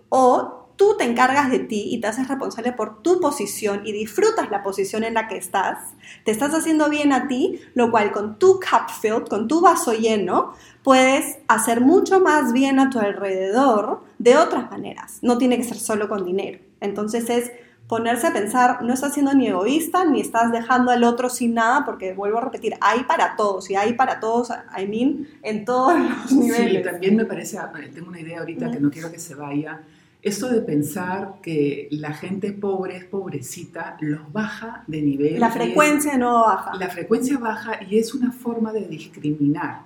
O 0.09 0.69
tú 0.75 0.95
te 0.97 1.05
encargas 1.05 1.49
de 1.49 1.59
ti 1.59 1.87
y 1.91 2.01
te 2.01 2.07
haces 2.07 2.27
responsable 2.27 2.73
por 2.73 3.01
tu 3.01 3.19
posición 3.19 3.81
y 3.85 3.91
disfrutas 3.93 4.49
la 4.51 4.61
posición 4.61 5.03
en 5.03 5.13
la 5.13 5.27
que 5.27 5.37
estás, 5.37 5.93
te 6.25 6.31
estás 6.31 6.53
haciendo 6.53 6.89
bien 6.89 7.13
a 7.13 7.27
ti, 7.27 7.61
lo 7.73 7.91
cual 7.91 8.11
con 8.11 8.37
tu 8.37 8.59
cup 8.59 8.89
filled, 9.01 9.27
con 9.27 9.47
tu 9.47 9.61
vaso 9.61 9.93
lleno, 9.93 10.53
puedes 10.83 11.37
hacer 11.47 11.81
mucho 11.81 12.19
más 12.19 12.51
bien 12.51 12.79
a 12.79 12.89
tu 12.89 12.99
alrededor 12.99 14.03
de 14.17 14.37
otras 14.37 14.69
maneras. 14.71 15.19
No 15.21 15.37
tiene 15.37 15.57
que 15.57 15.63
ser 15.63 15.77
solo 15.77 16.09
con 16.09 16.25
dinero. 16.25 16.59
Entonces 16.81 17.29
es 17.29 17.51
ponerse 17.87 18.27
a 18.27 18.33
pensar, 18.33 18.81
no 18.81 18.93
estás 18.93 19.13
siendo 19.13 19.33
ni 19.33 19.47
egoísta 19.47 20.05
ni 20.05 20.19
estás 20.19 20.51
dejando 20.51 20.91
al 20.91 21.03
otro 21.03 21.29
sin 21.29 21.53
nada, 21.53 21.85
porque 21.85 22.13
vuelvo 22.13 22.39
a 22.39 22.41
repetir, 22.41 22.73
hay 22.81 23.03
para 23.03 23.35
todos 23.35 23.69
y 23.69 23.75
hay 23.75 23.93
para 23.93 24.19
todos, 24.19 24.49
I 24.49 24.87
mean, 24.87 25.27
en 25.43 25.65
todos 25.65 25.93
los 26.23 26.31
niveles. 26.31 26.83
Sí, 26.83 26.89
también 26.89 27.15
me 27.15 27.25
parece, 27.25 27.59
tengo 27.93 28.09
una 28.09 28.19
idea 28.19 28.39
ahorita 28.39 28.71
que 28.71 28.79
no 28.79 28.89
quiero 28.89 29.11
que 29.11 29.19
se 29.19 29.35
vaya 29.35 29.81
esto 30.25 30.49
de 30.49 30.61
pensar 30.61 31.35
que 31.43 31.87
la 31.91 32.11
gente 32.11 32.51
pobre 32.51 32.97
es 32.97 33.05
pobrecita 33.05 33.95
los 33.99 34.33
baja 34.33 34.83
de 34.87 35.03
nivel. 35.03 35.39
La 35.39 35.51
frecuencia 35.51 36.17
no 36.17 36.41
baja. 36.41 36.73
La 36.79 36.89
frecuencia 36.89 37.37
baja 37.37 37.79
y 37.87 37.99
es 37.99 38.15
una 38.15 38.31
forma 38.31 38.73
de 38.73 38.87
discriminar. 38.87 39.81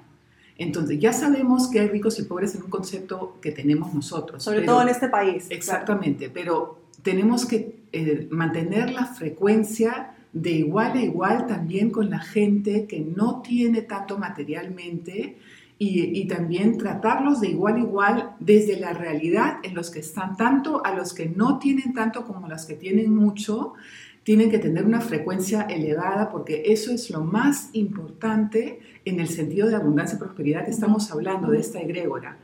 Entonces, 0.59 0.99
ya 0.99 1.13
sabemos 1.13 1.69
que 1.69 1.79
hay 1.79 1.87
ricos 1.87 2.19
y 2.19 2.23
pobres 2.23 2.53
en 2.53 2.63
un 2.63 2.69
concepto 2.69 3.37
que 3.41 3.51
tenemos 3.53 3.93
nosotros. 3.93 4.43
Sobre 4.43 4.61
todo 4.61 4.81
en 4.81 4.89
este 4.89 5.07
país. 5.07 5.47
Exactamente, 5.49 6.29
pero 6.29 6.79
tenemos 7.01 7.45
que 7.45 7.79
eh, 7.93 8.27
mantener 8.29 8.91
la 8.91 9.05
frecuencia 9.05 10.17
de 10.33 10.51
igual 10.51 10.97
a 10.97 11.01
igual 11.01 11.47
también 11.47 11.89
con 11.89 12.09
la 12.09 12.19
gente 12.19 12.85
que 12.87 12.99
no 12.99 13.41
tiene 13.41 13.83
tanto 13.83 14.17
materialmente 14.17 15.37
y, 15.81 16.27
también 16.27 16.77
tratarlos 16.77 17.39
de 17.39 17.51
igual 17.51 17.75
a 17.75 17.79
igual 17.79 18.35
desde 18.41 18.77
la 18.77 18.91
realidad 18.91 19.59
en 19.63 19.73
los 19.73 19.89
que 19.89 19.99
están, 19.99 20.35
tanto 20.35 20.85
a 20.85 20.93
los 20.93 21.13
que 21.13 21.29
no 21.29 21.57
tienen 21.57 21.93
tanto 21.93 22.25
como 22.25 22.47
a 22.47 22.49
los 22.49 22.65
que 22.65 22.73
tienen 22.73 23.15
mucho, 23.15 23.75
tienen 24.29 24.51
que 24.51 24.59
tener 24.59 24.85
una 24.85 25.01
frecuencia 25.01 25.63
elevada 25.63 26.29
porque 26.29 26.61
eso 26.67 26.91
es 26.91 27.09
lo 27.09 27.23
más 27.23 27.71
importante 27.73 28.79
en 29.03 29.19
el 29.19 29.27
sentido 29.27 29.67
de 29.67 29.75
abundancia 29.75 30.17
y 30.17 30.19
prosperidad 30.19 30.65
que 30.65 30.69
estamos 30.69 31.09
hablando 31.09 31.49
de 31.49 31.57
esta 31.57 31.79
egrégora. 31.79 32.37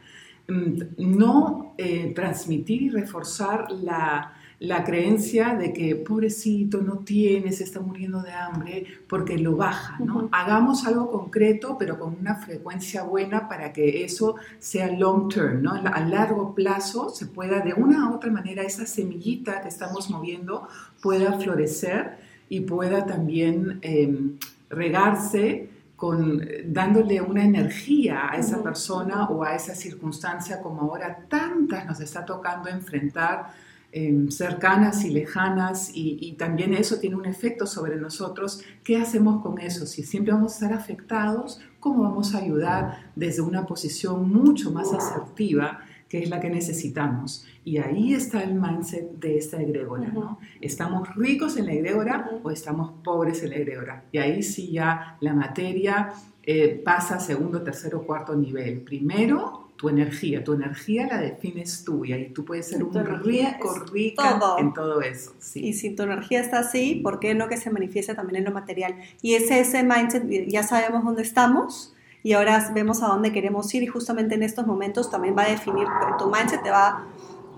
Mm, 0.48 0.82
no 0.98 1.76
eh, 1.78 2.12
transmitir 2.15 2.82
y 2.82 2.89
reforzar 2.89 3.71
la, 3.71 4.35
la 4.60 4.84
creencia 4.84 5.56
de 5.56 5.74
que 5.74 5.96
pobrecito 5.96 6.82
no 6.82 7.00
tiene, 7.00 7.52
se 7.52 7.63
está 7.63 7.82
muriendo 7.82 8.22
de 8.22 8.32
hambre, 8.32 8.86
porque 9.08 9.38
lo 9.38 9.56
baja, 9.56 9.98
¿no? 10.00 10.30
Hagamos 10.32 10.86
algo 10.86 11.12
concreto, 11.12 11.76
pero 11.78 12.00
con 12.00 12.15
una 12.20 12.36
frecuencia 12.36 13.04
buena 13.04 13.50
para 13.50 13.74
que 13.74 14.04
eso 14.04 14.36
sea 14.60 14.91
long 14.91 15.28
term, 15.30 15.62
¿no? 15.62 15.74
A 15.74 16.00
largo 16.02 16.56
plazo 16.56 17.10
se 17.10 17.26
pueda, 17.26 17.60
de 17.60 17.74
una 17.74 18.10
u 18.10 18.15
otra 18.15 18.32
manera, 18.32 18.63
esa 18.63 18.86
semillita 18.86 19.62
que 19.62 19.68
estamos 19.68 20.10
moviendo 20.10 20.68
pueda 21.02 21.34
florecer 21.34 22.18
y 22.48 22.62
pueda 22.62 23.06
también 23.06 23.80
em, 23.82 24.38
regarse 24.70 25.70
con, 25.96 26.41
dándole 26.65 27.22
una 27.22 27.44
energía 27.44 28.30
a 28.32 28.38
esa 28.38 28.62
persona 28.62 29.28
o 29.30 29.44
a 29.44 29.56
esa 29.56 29.76
circunstancia 29.76 30.62
como 30.62 30.82
ahora 30.82 31.26
tantas 31.30 31.86
nos 31.86 32.00
está 32.00 32.26
tocando 32.26 32.70
enfrentar 32.70 33.54
Em, 33.97 34.29
cercanas 34.29 35.05
y 35.05 35.10
lejanas 35.10 35.89
y, 35.93 36.34
también 36.34 36.73
eso 36.73 36.99
tiene 36.99 37.15
un 37.15 37.25
efecto 37.25 37.65
sobre 37.65 37.95
nosotros. 37.95 38.62
¿Qué 38.84 38.97
hacemos 38.97 39.41
con 39.41 39.58
eso? 39.58 39.86
Si 39.86 40.03
siempre 40.03 40.34
vamos 40.34 40.51
a 40.51 40.55
estar 40.55 40.73
afectados, 40.73 41.62
¿cómo 41.79 42.03
vamos 42.03 42.36
a 42.36 42.39
ayudar 42.39 43.13
desde 43.15 43.41
una 43.41 43.65
posición 43.65 44.29
mucho 44.29 44.69
más 44.71 44.91
asertiva? 44.91 45.79
que 46.10 46.21
es 46.21 46.29
la 46.29 46.39
que 46.39 46.51
necesitamos. 46.51 47.47
Y 47.63 47.77
ahí 47.77 48.13
está 48.13 48.43
el 48.43 48.53
mindset 48.53 49.13
de 49.13 49.39
esta 49.39 49.60
egregora, 49.60 50.08
¿no? 50.10 50.38
¿Estamos 50.62 51.15
ricos 51.15 51.58
en 51.58 51.65
la 51.65 51.73
egregora 51.73 52.29
o 52.43 52.51
estamos 52.51 52.91
pobres 53.03 53.41
en 53.41 53.49
la 53.49 53.55
egregora? 53.55 54.03
Y 54.12 54.19
ahí 54.19 54.43
sí 54.43 54.71
ya 54.71 55.17
la 55.19 55.34
materia 55.34 56.13
eh, 56.43 56.79
pasa 56.86 57.15
a 57.15 57.19
segundo, 57.19 57.63
tercero, 57.63 58.05
cuarto 58.05 58.36
nivel. 58.36 58.81
Primero, 58.81 59.64
tu 59.75 59.89
energía. 59.89 60.43
Tu 60.43 60.53
energía 60.53 61.07
la 61.07 61.19
defines 61.19 61.83
tú 61.83 62.05
y 62.05 62.13
ahí 62.13 62.29
tú 62.29 62.45
puedes 62.45 62.67
ser 62.67 62.83
un 62.83 62.93
rico, 63.23 63.85
rica 63.91 64.39
en 64.57 64.73
todo 64.73 65.01
eso. 65.01 65.33
Y 65.55 65.73
si 65.73 65.95
tu 65.95 66.03
energía 66.03 66.39
está 66.39 66.59
así, 66.59 67.01
¿por 67.03 67.19
qué 67.19 67.35
no 67.35 67.47
que 67.47 67.57
se 67.57 67.69
manifieste 67.69 68.15
también 68.15 68.38
en 68.38 68.45
lo 68.45 68.51
material? 68.51 68.95
Y 69.21 69.33
ese, 69.35 69.59
ese 69.59 69.83
mindset, 69.83 70.23
ya 70.47 70.63
sabemos 70.63 71.03
dónde 71.03 71.23
estamos 71.23 71.93
y 72.23 72.33
ahora 72.33 72.71
vemos 72.73 73.03
a 73.03 73.07
dónde 73.07 73.31
queremos 73.31 73.73
ir 73.75 73.83
y 73.83 73.88
justamente 73.88 74.35
en 74.35 74.43
estos 74.43 74.65
momentos 74.65 75.11
también 75.11 75.35
va 75.38 75.43
a 75.43 75.49
definir, 75.49 75.88
tu 76.17 76.29
mindset 76.29 76.63
te 76.63 76.71
va 76.71 77.05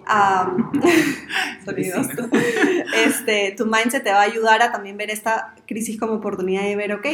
a... 0.06 0.58
sonidos. 1.65 2.08
este, 3.06 3.53
tu 3.56 3.65
mindset 3.65 4.03
te 4.03 4.12
va 4.12 4.19
a 4.19 4.23
ayudar 4.23 4.62
a 4.62 4.71
también 4.71 4.97
ver 4.97 5.12
esta 5.12 5.56
crisis 5.67 5.99
como 5.99 6.13
oportunidad 6.13 6.63
de 6.63 6.75
ver, 6.75 6.93
ok, 6.93 7.06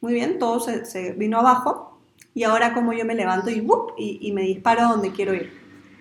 muy 0.00 0.14
bien, 0.14 0.38
todo 0.38 0.60
se, 0.60 0.84
se 0.84 1.12
vino 1.12 1.38
abajo, 1.38 1.95
y 2.36 2.44
ahora 2.44 2.74
como 2.74 2.92
yo 2.92 3.06
me 3.06 3.14
levanto 3.14 3.48
y, 3.48 3.66
y, 3.96 4.32
me 4.32 4.42
disparo 4.42 4.82
a 4.82 4.88
donde 4.90 5.10
quiero 5.10 5.32
ir. 5.32 5.50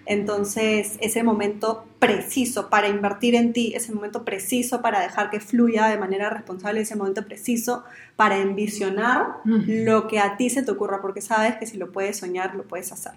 Entonces, 0.06 0.98
ese 1.00 1.24
momento 1.24 1.86
preciso 1.98 2.70
para 2.70 2.90
invertir 2.90 3.36
en 3.36 3.54
ti, 3.54 3.72
ese 3.74 3.94
momento 3.94 4.26
preciso 4.26 4.82
para 4.82 5.00
dejar 5.00 5.30
que 5.30 5.40
fluya 5.40 5.88
de 5.88 5.98
manera 5.98 6.30
responsable, 6.30 6.82
ese 6.82 6.98
momento 6.98 7.26
preciso 7.26 7.86
para 8.18 8.38
envisionar 8.40 9.38
lo 9.46 10.10
que 10.10 10.20
a 10.20 10.36
ti 10.36 10.50
se 10.50 10.62
te 10.62 10.72
ocurra, 10.72 11.02
porque 11.02 11.22
sabes 11.22 11.56
que 11.56 11.66
si 11.68 11.78
lo 11.78 11.94
puedes 11.94 12.18
soñar, 12.18 12.54
lo 12.54 12.68
puedes 12.68 12.92
hacer. 12.92 13.14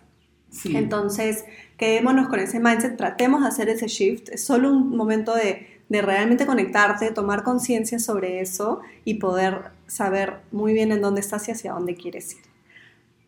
Entonces, 0.66 1.44
quedémonos 1.76 2.28
con 2.28 2.38
ese 2.38 2.60
mindset, 2.60 2.96
tratemos 2.96 3.42
de 3.42 3.48
hacer 3.48 3.68
ese 3.68 3.88
shift. 3.88 4.28
Es 4.28 4.44
solo 4.44 4.70
un 4.70 4.96
momento 4.96 5.34
de, 5.34 5.80
de 5.88 6.02
realmente 6.02 6.46
conectarte, 6.46 7.10
tomar 7.10 7.42
conciencia 7.42 7.98
sobre 7.98 8.40
eso 8.40 8.80
y 9.04 9.14
poder 9.14 9.72
saber 9.88 10.36
muy 10.52 10.72
bien 10.72 10.92
en 10.92 11.02
dónde 11.02 11.20
estás 11.20 11.48
y 11.48 11.50
hacia 11.50 11.72
dónde 11.72 11.96
quieres 11.96 12.34
ir. 12.34 12.47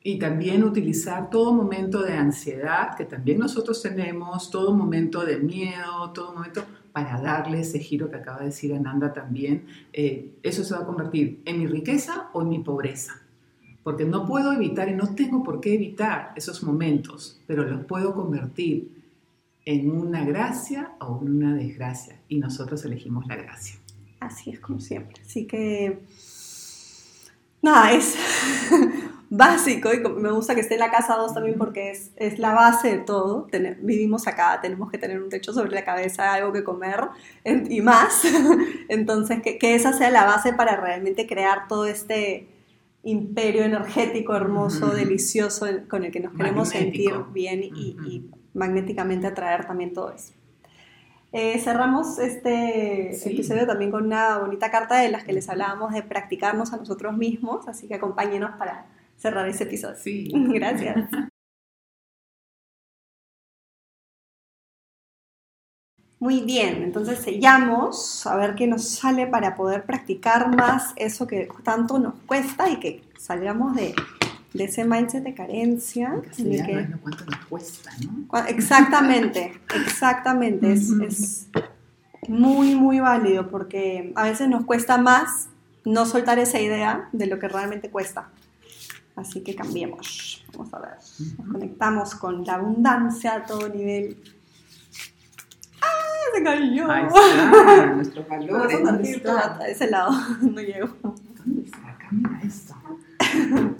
Y 0.02 0.18
también 0.18 0.64
utilizar 0.64 1.28
todo 1.28 1.52
momento 1.52 2.02
de 2.02 2.14
ansiedad 2.14 2.96
que 2.96 3.04
también 3.04 3.38
nosotros 3.38 3.82
tenemos, 3.82 4.50
todo 4.50 4.74
momento 4.74 5.24
de 5.24 5.38
miedo, 5.38 6.10
todo 6.14 6.32
momento 6.32 6.64
para 6.92 7.20
darle 7.20 7.60
ese 7.60 7.78
giro 7.78 8.10
que 8.10 8.16
acaba 8.16 8.40
de 8.40 8.46
decir 8.46 8.74
Ananda 8.74 9.12
también. 9.12 9.66
Eh, 9.92 10.32
eso 10.42 10.64
se 10.64 10.74
va 10.74 10.80
a 10.80 10.86
convertir 10.86 11.42
en 11.44 11.58
mi 11.58 11.66
riqueza 11.66 12.30
o 12.32 12.42
en 12.42 12.48
mi 12.48 12.58
pobreza. 12.60 13.20
Porque 13.82 14.04
no 14.04 14.26
puedo 14.26 14.52
evitar 14.52 14.88
y 14.88 14.94
no 14.94 15.14
tengo 15.14 15.42
por 15.42 15.60
qué 15.60 15.74
evitar 15.74 16.32
esos 16.36 16.62
momentos, 16.62 17.40
pero 17.46 17.64
los 17.64 17.84
puedo 17.84 18.14
convertir 18.14 18.90
en 19.64 19.90
una 19.90 20.24
gracia 20.24 20.92
o 21.00 21.20
en 21.22 21.36
una 21.36 21.54
desgracia. 21.54 22.20
Y 22.28 22.38
nosotros 22.38 22.84
elegimos 22.84 23.26
la 23.26 23.36
gracia. 23.36 23.78
Así 24.20 24.50
es 24.50 24.60
como 24.60 24.80
siempre. 24.80 25.22
Así 25.22 25.46
que, 25.46 26.02
nada, 27.62 27.92
es 27.92 28.16
básico 29.30 29.90
y 29.94 30.00
me 30.00 30.32
gusta 30.32 30.56
que 30.56 30.60
esté 30.60 30.74
en 30.74 30.80
la 30.80 30.90
casa 30.90 31.14
2 31.16 31.32
también 31.32 31.56
porque 31.56 31.92
es, 31.92 32.10
es 32.16 32.40
la 32.40 32.52
base 32.52 32.90
de 32.90 32.98
todo. 32.98 33.46
vivimos 33.80 34.26
acá, 34.26 34.58
tenemos 34.60 34.90
que 34.90 34.98
tener 34.98 35.22
un 35.22 35.30
techo 35.30 35.52
sobre 35.52 35.70
la 35.70 35.84
cabeza, 35.84 36.34
algo 36.34 36.52
que 36.52 36.64
comer 36.64 37.08
y 37.44 37.80
más. 37.80 38.24
Entonces, 38.88 39.40
que, 39.40 39.56
que, 39.56 39.76
esa 39.76 39.92
sea 39.92 40.10
la 40.10 40.24
base 40.24 40.52
para 40.52 40.76
realmente 40.76 41.26
crear 41.26 41.68
todo 41.68 41.86
este 41.86 42.48
imperio 43.04 43.62
energético 43.62 44.34
hermoso, 44.34 44.88
delicioso, 44.88 45.66
con 45.88 46.04
el 46.04 46.10
que 46.10 46.20
nos 46.20 46.34
queremos 46.34 46.68
sentir 46.68 47.12
bien 47.32 47.62
y, 47.62 48.28
magnéticamente 48.52 49.28
atraer 49.28 49.64
también 49.64 49.94
todo 49.94 50.10
eso. 50.10 50.32
Eh, 51.32 51.56
cerramos 51.60 52.18
este 52.18 53.12
episodio 53.12 53.64
también 53.64 53.92
con 53.92 54.06
una 54.06 54.38
bonita 54.38 54.72
carta 54.72 54.96
de 54.96 55.08
las 55.08 55.22
que 55.22 55.32
les 55.32 55.48
hablábamos 55.48 55.92
de 55.92 56.02
practicarnos 56.02 56.72
a 56.72 56.78
nosotros 56.78 57.16
mismos, 57.16 57.68
así 57.68 57.86
que 57.86 57.94
acompáñenos 57.94 58.56
para 58.58 58.86
cerrar 59.20 59.48
ese 59.48 59.64
episodio. 59.64 59.96
Sí. 59.96 60.30
Gracias. 60.34 61.08
Muy 66.18 66.42
bien, 66.42 66.82
entonces 66.82 67.20
sellamos 67.20 68.26
a 68.26 68.36
ver 68.36 68.54
qué 68.54 68.66
nos 68.66 68.86
sale 68.86 69.26
para 69.26 69.54
poder 69.54 69.84
practicar 69.84 70.54
más 70.54 70.92
eso 70.96 71.26
que 71.26 71.48
tanto 71.62 71.98
nos 71.98 72.12
cuesta 72.26 72.68
y 72.68 72.78
que 72.78 73.02
salgamos 73.18 73.74
de, 73.74 73.94
ese 74.52 74.84
mindset 74.84 75.24
de 75.24 75.32
carencia. 75.32 76.20
Que 76.36 76.88
cuánto 77.00 77.24
nos 77.24 77.46
cuesta, 77.46 77.90
¿no? 78.04 78.38
Exactamente, 78.48 79.58
exactamente. 79.74 80.74
es, 80.74 80.90
es 80.90 81.46
muy, 82.28 82.74
muy 82.74 83.00
válido 83.00 83.48
porque 83.48 84.12
a 84.14 84.24
veces 84.24 84.46
nos 84.46 84.66
cuesta 84.66 84.98
más 84.98 85.48
no 85.86 86.04
soltar 86.04 86.38
esa 86.38 86.60
idea 86.60 87.08
de 87.12 87.28
lo 87.28 87.38
que 87.38 87.48
realmente 87.48 87.88
cuesta. 87.88 88.28
Así 89.20 89.42
que 89.42 89.54
cambiemos. 89.54 90.42
Vamos 90.56 90.72
a 90.72 90.78
ver. 90.80 90.90
Nos 91.38 91.48
conectamos 91.52 92.14
con 92.14 92.44
la 92.44 92.54
abundancia 92.54 93.34
a 93.34 93.44
todo 93.44 93.68
nivel. 93.68 94.16
¡Ah! 95.82 95.86
Se 96.34 96.42
cayó. 96.42 96.90
Ahí 96.90 97.04
está, 97.06 97.86
nuestros 97.94 98.26
Vamos 98.28 98.46
valores. 98.48 98.74
a 98.76 98.78
¿Dónde 98.78 98.90
partir 98.92 99.16
está? 99.16 99.56
a 99.58 99.68
ese 99.68 99.90
lado. 99.90 100.10
No 100.40 100.60
llego. 100.60 100.88
¿Dónde 101.02 101.62
está? 101.64 101.98
Mira 102.10 102.40
esto. 102.44 102.74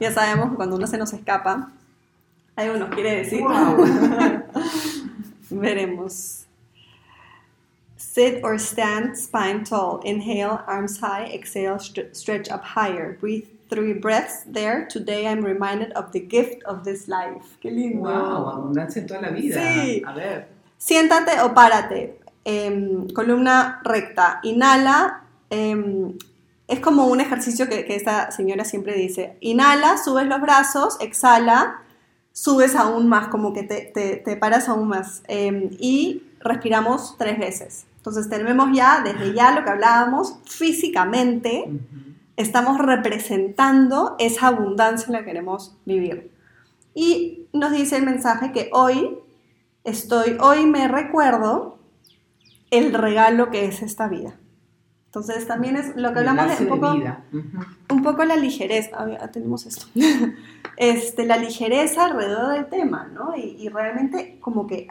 Ya 0.00 0.12
sabemos 0.12 0.50
que 0.50 0.56
cuando 0.56 0.76
uno 0.76 0.86
se 0.86 0.96
nos 0.96 1.12
escapa, 1.12 1.72
algo 2.54 2.76
nos 2.76 2.90
quiere 2.94 3.16
decir. 3.16 3.40
Wow. 3.42 3.84
Veremos. 5.50 6.44
Sit 7.96 8.44
or 8.44 8.60
stand, 8.60 9.16
spine 9.16 9.64
tall. 9.64 10.00
Inhale, 10.04 10.60
arms 10.68 11.00
high. 11.00 11.24
Exhale, 11.32 11.78
str- 11.80 12.12
stretch 12.14 12.48
up 12.48 12.62
higher. 12.62 13.18
Breathe 13.20 13.48
three 13.68 13.92
breaths 13.94 14.44
there. 14.52 14.86
Today 14.88 15.26
I'm 15.26 15.44
reminded 15.44 15.92
of 15.92 16.10
the 16.12 16.20
gift 16.20 16.62
of 16.64 16.84
this 16.84 17.06
life. 17.08 17.44
Qué 17.60 17.70
lindo. 17.70 18.08
Wow, 18.08 18.48
abundancia 18.50 19.00
en 19.00 19.06
toda 19.06 19.20
la 19.22 19.30
vida. 19.30 19.60
Sí. 19.60 20.02
A 20.06 20.12
ver. 20.14 20.48
Siéntate 20.78 21.40
o 21.42 21.52
párate. 21.54 22.18
Em, 22.44 23.08
columna 23.14 23.80
recta. 23.84 24.40
Inhala. 24.42 25.22
em, 25.50 26.12
es 26.66 26.80
como 26.80 27.06
un 27.06 27.20
ejercicio 27.22 27.66
que, 27.68 27.86
que 27.86 27.96
esta 27.96 28.30
señora 28.30 28.64
siempre 28.64 28.92
dice. 28.94 29.36
Inhala, 29.40 29.96
subes 29.96 30.26
los 30.26 30.38
brazos, 30.42 30.98
exhala, 31.00 31.80
subes 32.32 32.76
aún 32.76 33.08
más, 33.08 33.28
como 33.28 33.54
que 33.54 33.62
te, 33.62 33.90
te- 33.94 34.16
te 34.16 34.36
paras 34.36 34.68
aún 34.68 34.88
más. 34.88 35.22
Em, 35.26 35.70
y 35.78 36.22
respiramos 36.40 37.16
tres 37.18 37.38
veces. 37.38 37.86
Entonces 37.96 38.28
tenemos 38.28 38.68
ya, 38.76 39.00
desde 39.02 39.32
ya 39.34 39.52
lo 39.52 39.64
que 39.64 39.70
hablábamos, 39.70 40.34
físicamente 40.44 41.64
Ujú. 41.66 41.78
Estamos 42.38 42.78
representando 42.78 44.14
esa 44.20 44.46
abundancia 44.46 45.06
en 45.08 45.12
la 45.12 45.18
que 45.18 45.24
queremos 45.26 45.76
vivir. 45.84 46.30
Y 46.94 47.48
nos 47.52 47.72
dice 47.72 47.96
el 47.96 48.04
mensaje 48.04 48.52
que 48.52 48.70
hoy 48.72 49.18
estoy, 49.82 50.38
hoy 50.40 50.64
me 50.64 50.86
recuerdo 50.86 51.80
el 52.70 52.94
regalo 52.94 53.50
que 53.50 53.64
es 53.64 53.82
esta 53.82 54.06
vida. 54.06 54.36
Entonces 55.06 55.48
también 55.48 55.76
es 55.76 55.96
lo 55.96 56.12
que 56.12 56.20
hablamos 56.20 56.56
de 56.58 56.64
un 56.64 56.68
poco, 56.68 56.94
vida. 56.94 57.24
Ujú. 57.32 57.94
un 57.94 58.02
poco 58.04 58.24
la 58.24 58.36
ligereza, 58.36 58.96
ah, 59.20 59.28
tenemos 59.32 59.66
esto, 59.66 59.86
este, 60.76 61.26
la 61.26 61.38
ligereza 61.38 62.04
alrededor 62.04 62.52
del 62.52 62.66
tema, 62.66 63.10
¿no? 63.12 63.34
Y, 63.36 63.56
y 63.58 63.68
realmente 63.68 64.38
como 64.38 64.68
que 64.68 64.86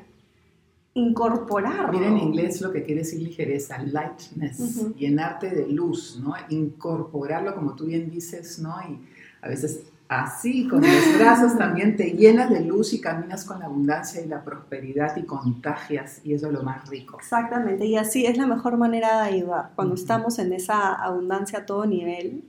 incorporarlo. 0.97 1.91
Mira 1.91 2.07
en 2.07 2.17
inglés 2.17 2.59
lo 2.61 2.71
que 2.71 2.83
quiere 2.83 3.01
decir 3.01 3.21
ligereza, 3.21 3.77
lightness, 3.83 4.95
llenarte 4.95 5.49
de 5.49 5.67
luz, 5.67 6.19
¿no? 6.23 6.33
Incorporarlo, 6.49 7.53
como 7.53 7.75
tú 7.75 7.85
bien 7.85 8.09
dices, 8.09 8.59
¿no? 8.59 8.75
Y 8.81 8.99
a 9.41 9.47
veces 9.47 9.83
así, 10.09 10.67
con 10.67 10.81
los 10.81 10.89
brazos 11.19 11.57
también 11.57 11.95
te 11.95 12.11
llenas 12.11 12.49
de 12.49 12.61
luz 12.61 12.93
y 12.93 13.01
caminas 13.01 13.45
con 13.45 13.59
la 13.59 13.65
abundancia 13.65 14.21
y 14.21 14.27
la 14.27 14.43
prosperidad 14.43 15.15
y 15.17 15.23
contagias, 15.23 16.21
y 16.23 16.33
eso 16.33 16.47
es 16.47 16.53
lo 16.53 16.63
más 16.63 16.89
rico. 16.89 17.17
Exactamente, 17.19 17.85
y 17.85 17.95
así 17.95 18.25
es 18.25 18.37
la 18.37 18.47
mejor 18.47 18.77
manera 18.77 19.21
de 19.21 19.35
ayudar, 19.35 19.71
cuando 19.75 19.95
estamos 19.95 20.39
en 20.39 20.53
esa 20.53 20.93
abundancia 20.93 21.59
a 21.59 21.65
todo 21.65 21.85
nivel. 21.85 22.43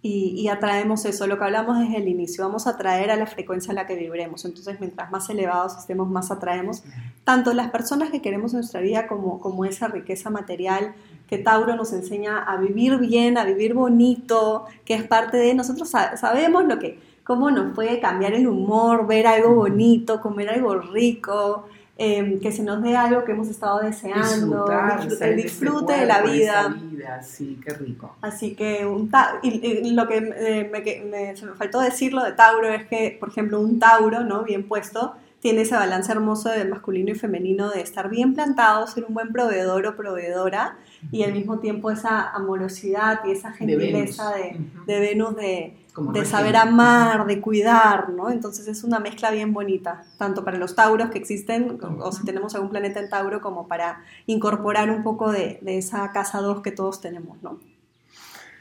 Y, 0.00 0.34
y 0.40 0.48
atraemos 0.48 1.04
eso, 1.04 1.26
lo 1.26 1.38
que 1.38 1.44
hablamos 1.44 1.78
desde 1.80 1.96
el 1.96 2.06
inicio, 2.08 2.44
vamos 2.46 2.66
a 2.66 2.70
atraer 2.70 3.10
a 3.10 3.16
la 3.16 3.26
frecuencia 3.26 3.72
a 3.72 3.74
la 3.74 3.86
que 3.86 3.96
vibremos, 3.96 4.44
entonces 4.44 4.78
mientras 4.78 5.10
más 5.10 5.28
elevados 5.28 5.76
estemos, 5.76 6.08
más 6.08 6.30
atraemos. 6.30 6.84
Tanto 7.24 7.52
las 7.52 7.70
personas 7.70 8.10
que 8.10 8.22
queremos 8.22 8.52
en 8.52 8.60
nuestra 8.60 8.80
vida 8.80 9.08
como, 9.08 9.40
como 9.40 9.64
esa 9.64 9.88
riqueza 9.88 10.30
material 10.30 10.94
que 11.26 11.38
Tauro 11.38 11.74
nos 11.76 11.92
enseña 11.92 12.38
a 12.38 12.56
vivir 12.58 12.96
bien, 12.98 13.36
a 13.38 13.44
vivir 13.44 13.74
bonito, 13.74 14.64
que 14.84 14.94
es 14.94 15.02
parte 15.02 15.36
de 15.36 15.52
nosotros. 15.54 15.90
Sa- 15.90 16.16
sabemos 16.16 16.64
lo 16.64 16.78
que, 16.78 16.98
cómo 17.24 17.50
nos 17.50 17.74
puede 17.74 18.00
cambiar 18.00 18.32
el 18.34 18.46
humor, 18.46 19.06
ver 19.06 19.26
algo 19.26 19.54
bonito, 19.54 20.20
comer 20.20 20.48
algo 20.48 20.76
rico, 20.78 21.66
em, 22.00 22.38
que 22.38 22.52
se 22.52 22.62
nos 22.62 22.80
dé 22.82 22.96
algo 22.96 23.24
que 23.24 23.32
hemos 23.32 23.48
estado 23.48 23.80
deseando, 23.80 24.20
Disfrutar, 24.64 25.00
el 25.30 25.36
disfrute 25.36 25.92
de 25.94 26.06
la 26.06 26.22
vida. 26.22 26.68
vida, 26.68 27.22
sí, 27.24 27.58
qué 27.64 27.74
rico. 27.74 28.14
Así 28.20 28.54
que 28.54 28.86
un 28.86 29.10
ta- 29.10 29.40
y, 29.42 29.48
y 29.66 29.90
lo 29.90 30.06
que 30.06 30.16
eh, 30.36 30.68
me, 30.72 30.82
que- 30.84 31.00
me- 31.04 31.36
se 31.36 31.44
me 31.44 31.52
faltó 31.54 31.80
decirlo 31.80 32.22
de 32.22 32.32
Tauro 32.32 32.68
es 32.68 32.86
que, 32.86 33.16
por 33.18 33.30
ejemplo, 33.30 33.58
un 33.60 33.78
Tauro, 33.80 34.22
¿no? 34.22 34.44
Bien 34.44 34.62
puesto, 34.68 35.14
tiene 35.40 35.60
ese 35.62 35.76
balance 35.76 36.10
hermoso 36.10 36.48
de 36.48 36.64
masculino 36.64 37.10
y 37.12 37.14
femenino 37.14 37.70
de 37.70 37.80
estar 37.80 38.08
bien 38.10 38.34
plantado, 38.34 38.86
ser 38.88 39.04
un 39.04 39.14
buen 39.14 39.32
proveedor 39.32 39.86
o 39.86 39.96
proveedora 39.96 40.76
y 41.12 41.22
al 41.22 41.32
mismo 41.32 41.60
tiempo 41.60 41.90
esa 41.92 42.30
amorosidad 42.30 43.20
y 43.24 43.30
esa 43.30 43.50
De 43.50 43.56
gentileza 43.56 44.30
de, 44.32 44.42
Venus. 44.52 44.86
De 44.86 45.00
Venus 45.00 45.36
de, 45.36 45.76
Como 45.94 46.12
de 46.12 46.20
regente. 46.20 46.36
saber 46.36 46.56
amar, 46.56 47.26
de 47.26 47.40
cuidar, 47.40 48.10
¿no? 48.10 48.30
Entonces 48.30 48.66
es 48.66 48.82
una 48.82 48.98
mezcla 48.98 49.30
bien 49.30 49.52
bonita, 49.52 50.02
tanto 50.18 50.44
para 50.44 50.58
los 50.58 50.74
Tauros 50.74 51.10
que 51.10 51.18
existen, 51.18 51.78
o- 51.82 52.06
o 52.08 52.10
si 52.12 52.24
tenemos 52.24 52.54
algún 52.56 52.70
planeta 52.70 52.98
en 52.98 53.08
Tauro, 53.08 53.40
como 53.40 53.68
para 53.68 54.02
incorporar 54.26 54.90
un 54.90 55.04
poco 55.04 55.30
de, 55.30 55.60
esa 55.66 56.10
casa 56.10 56.40
2 56.40 56.62
que 56.62 56.72
todos 56.72 57.00
tenemos, 57.00 57.40
¿no? 57.44 57.60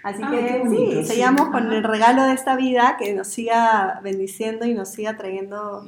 Así 0.04 0.22
que 0.24 0.60
bonito, 0.64 0.92
sí, 0.92 0.98
sí. 1.02 1.06
seguimos 1.06 1.50
con 1.50 1.74
el 1.74 1.84
regalo 1.84 2.24
de 2.24 2.34
esta 2.34 2.56
vida 2.56 2.96
que 3.00 3.14
nos 3.14 3.28
siga 3.28 4.00
bendiciendo 4.04 4.66
y 4.66 4.74
nos 4.76 4.90
siga 4.90 5.18
trayendo. 5.18 5.84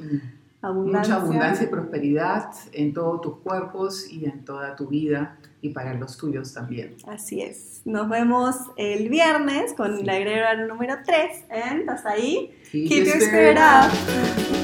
Abundancia. 0.62 1.14
Mucha 1.14 1.24
abundancia 1.26 1.64
y 1.66 1.68
prosperidad 1.68 2.50
en 2.72 2.92
todos 2.92 3.20
tus 3.20 3.36
cuerpos 3.38 4.10
y 4.10 4.24
en 4.26 4.44
toda 4.44 4.76
tu 4.76 4.86
vida 4.88 5.38
y 5.62 5.70
para 5.70 5.94
los 5.94 6.16
tuyos 6.16 6.52
también. 6.54 6.96
Así 7.06 7.40
es. 7.42 7.82
Nos 7.84 8.08
vemos 8.08 8.56
el 8.76 9.08
viernes 9.08 9.72
con 9.74 9.98
Sí. 9.98 10.04
la 10.04 10.16
egregora 10.18 10.66
número 10.66 10.96
3 11.04 11.44
en 11.50 11.88
Hasta 11.88 12.10
ahí. 12.10 12.50
Keep 12.70 12.88
Keep 12.88 13.04
your 13.06 13.16
spirit 13.22 13.56
up. 13.58 14.59